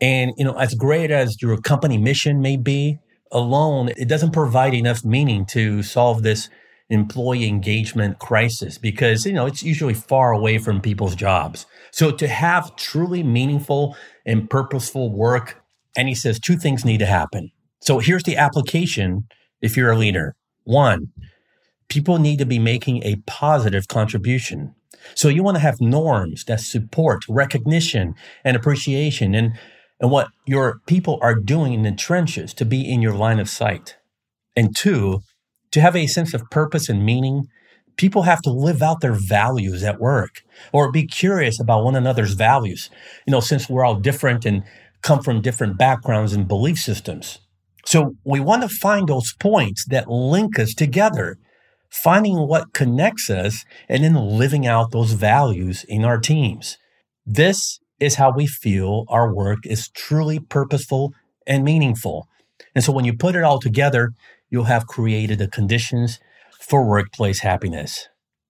And, 0.00 0.32
you 0.36 0.44
know, 0.44 0.58
as 0.58 0.74
great 0.74 1.12
as 1.12 1.40
your 1.40 1.56
company 1.58 1.96
mission 1.96 2.40
may 2.40 2.56
be 2.56 2.98
alone, 3.32 3.90
it 3.96 4.08
doesn't 4.08 4.32
provide 4.32 4.74
enough 4.74 5.04
meaning 5.04 5.44
to 5.46 5.82
solve 5.82 6.22
this 6.22 6.48
employee 6.90 7.48
engagement 7.48 8.18
crisis 8.18 8.76
because, 8.78 9.24
you 9.24 9.32
know, 9.32 9.46
it's 9.46 9.62
usually 9.62 9.94
far 9.94 10.32
away 10.32 10.58
from 10.58 10.80
people's 10.80 11.16
jobs. 11.16 11.66
So 11.90 12.10
to 12.10 12.28
have 12.28 12.76
truly 12.76 13.22
meaningful 13.22 13.96
and 14.26 14.48
purposeful 14.48 15.10
work, 15.10 15.62
Annie 15.96 16.14
says 16.14 16.38
two 16.38 16.56
things 16.56 16.84
need 16.84 16.98
to 16.98 17.06
happen. 17.06 17.50
So 17.80 17.98
here's 17.98 18.22
the 18.22 18.36
application 18.36 19.26
if 19.60 19.76
you're 19.76 19.92
a 19.92 19.96
leader. 19.96 20.36
One, 20.64 21.08
people 21.88 22.18
need 22.18 22.38
to 22.38 22.46
be 22.46 22.58
making 22.58 23.02
a 23.02 23.16
positive 23.26 23.88
contribution. 23.88 24.74
So 25.14 25.28
you 25.28 25.42
want 25.42 25.56
to 25.56 25.62
have 25.62 25.80
norms 25.80 26.44
that 26.44 26.60
support 26.60 27.22
recognition 27.28 28.14
and 28.44 28.56
appreciation 28.56 29.34
and, 29.34 29.58
and 30.02 30.10
what 30.10 30.28
your 30.44 30.80
people 30.86 31.18
are 31.22 31.34
doing 31.34 31.72
in 31.72 31.82
the 31.82 31.92
trenches 31.92 32.52
to 32.54 32.66
be 32.66 32.86
in 32.86 33.00
your 33.00 33.14
line 33.14 33.38
of 33.38 33.48
sight. 33.48 33.96
And 34.54 34.76
two, 34.76 35.20
to 35.70 35.80
have 35.80 35.96
a 35.96 36.06
sense 36.06 36.34
of 36.34 36.50
purpose 36.50 36.88
and 36.88 37.06
meaning, 37.06 37.44
people 37.96 38.22
have 38.22 38.42
to 38.42 38.50
live 38.50 38.82
out 38.82 39.00
their 39.00 39.16
values 39.16 39.82
at 39.84 40.00
work 40.00 40.42
or 40.72 40.92
be 40.92 41.06
curious 41.06 41.60
about 41.60 41.84
one 41.84 41.94
another's 41.94 42.34
values. 42.34 42.90
You 43.26 43.30
know, 43.30 43.40
since 43.40 43.70
we're 43.70 43.84
all 43.84 43.94
different 43.94 44.44
and 44.44 44.64
come 45.02 45.22
from 45.22 45.40
different 45.40 45.78
backgrounds 45.78 46.32
and 46.32 46.46
belief 46.46 46.78
systems. 46.78 47.38
So 47.84 48.14
we 48.24 48.40
want 48.40 48.62
to 48.62 48.68
find 48.68 49.08
those 49.08 49.32
points 49.40 49.84
that 49.86 50.08
link 50.08 50.58
us 50.58 50.74
together 50.74 51.38
finding 51.90 52.48
what 52.48 52.72
connects 52.72 53.28
us 53.28 53.64
and 53.88 54.02
then 54.02 54.14
living 54.14 54.66
out 54.66 54.92
those 54.92 55.12
values 55.12 55.84
in 55.88 56.04
our 56.04 56.18
teams. 56.18 56.78
This 57.26 57.78
is 58.02 58.16
how 58.16 58.32
we 58.32 58.46
feel 58.46 59.04
our 59.08 59.32
work 59.32 59.60
is 59.64 59.88
truly 59.88 60.40
purposeful 60.40 61.14
and 61.46 61.64
meaningful. 61.64 62.28
And 62.74 62.82
so 62.82 62.92
when 62.92 63.04
you 63.04 63.16
put 63.16 63.36
it 63.36 63.44
all 63.44 63.60
together, 63.60 64.12
you'll 64.50 64.64
have 64.64 64.86
created 64.86 65.38
the 65.38 65.48
conditions 65.48 66.20
for 66.60 66.84
workplace 66.84 67.40
happiness. 67.40 68.08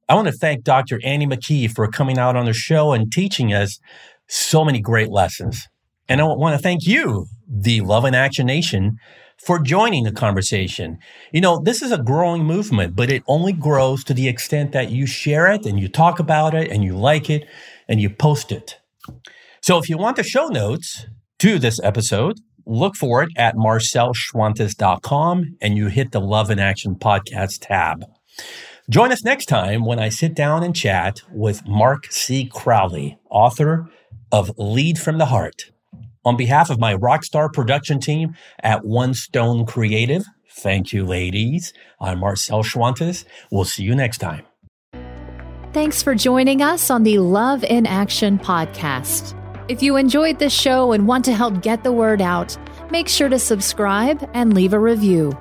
I 0.08 0.14
want 0.14 0.28
to 0.28 0.32
thank 0.32 0.64
Dr. 0.64 1.00
Annie 1.04 1.26
McKee 1.26 1.70
for 1.70 1.86
coming 1.88 2.18
out 2.18 2.36
on 2.36 2.46
the 2.46 2.52
show 2.52 2.92
and 2.92 3.12
teaching 3.12 3.52
us 3.52 3.78
so 4.26 4.64
many 4.64 4.80
great 4.80 5.10
lessons. 5.10 5.68
And 6.08 6.20
I 6.20 6.24
want 6.24 6.56
to 6.56 6.62
thank 6.62 6.86
you, 6.86 7.26
the 7.48 7.80
Love 7.80 8.04
in 8.04 8.14
Action 8.14 8.46
Nation, 8.46 8.98
for 9.38 9.58
joining 9.58 10.04
the 10.04 10.12
conversation. 10.12 10.98
You 11.32 11.40
know, 11.40 11.60
this 11.60 11.82
is 11.82 11.92
a 11.92 12.02
growing 12.02 12.44
movement, 12.44 12.94
but 12.94 13.10
it 13.10 13.22
only 13.26 13.52
grows 13.52 14.04
to 14.04 14.14
the 14.14 14.28
extent 14.28 14.72
that 14.72 14.90
you 14.90 15.06
share 15.06 15.50
it 15.50 15.66
and 15.66 15.80
you 15.80 15.88
talk 15.88 16.18
about 16.18 16.54
it 16.54 16.70
and 16.70 16.84
you 16.84 16.96
like 16.96 17.30
it 17.30 17.46
and 17.88 18.00
you 18.00 18.10
post 18.10 18.52
it. 18.52 18.78
So 19.62 19.78
if 19.78 19.88
you 19.88 19.96
want 19.96 20.16
the 20.16 20.22
show 20.22 20.48
notes 20.48 21.06
to 21.38 21.58
this 21.58 21.80
episode, 21.82 22.38
look 22.66 22.96
for 22.96 23.22
it 23.22 23.30
at 23.36 23.54
marcelschwantes.com 23.54 25.56
and 25.60 25.76
you 25.76 25.86
hit 25.86 26.12
the 26.12 26.20
Love 26.20 26.50
in 26.50 26.58
Action 26.58 26.96
podcast 26.96 27.58
tab. 27.60 28.04
Join 28.90 29.12
us 29.12 29.24
next 29.24 29.46
time 29.46 29.84
when 29.84 29.98
I 29.98 30.08
sit 30.08 30.34
down 30.34 30.62
and 30.62 30.74
chat 30.74 31.20
with 31.30 31.66
Mark 31.66 32.06
C. 32.10 32.50
Crowley, 32.52 33.18
author 33.30 33.88
of 34.30 34.52
Lead 34.58 34.98
from 34.98 35.18
the 35.18 35.26
Heart 35.26 35.72
on 36.24 36.36
behalf 36.36 36.70
of 36.70 36.78
my 36.78 36.94
rockstar 36.94 37.52
production 37.52 38.00
team 38.00 38.34
at 38.62 38.84
One 38.84 39.14
Stone 39.14 39.66
Creative, 39.66 40.24
thank 40.50 40.92
you, 40.92 41.04
ladies. 41.04 41.72
I'm 42.00 42.20
Marcel 42.20 42.62
Schwantes. 42.62 43.24
We'll 43.50 43.64
see 43.64 43.82
you 43.82 43.94
next 43.94 44.18
time. 44.18 44.44
Thanks 45.72 46.02
for 46.02 46.14
joining 46.14 46.60
us 46.60 46.90
on 46.90 47.02
the 47.02 47.18
Love 47.18 47.64
in 47.64 47.86
Action 47.86 48.38
podcast. 48.38 49.38
If 49.68 49.80
you 49.80 49.96
enjoyed 49.96 50.40
this 50.40 50.52
show 50.52 50.90
and 50.90 51.06
want 51.06 51.24
to 51.26 51.32
help 51.32 51.62
get 51.62 51.84
the 51.84 51.92
word 51.92 52.20
out, 52.20 52.56
make 52.90 53.08
sure 53.08 53.28
to 53.28 53.38
subscribe 53.38 54.28
and 54.34 54.54
leave 54.54 54.72
a 54.72 54.78
review. 54.78 55.38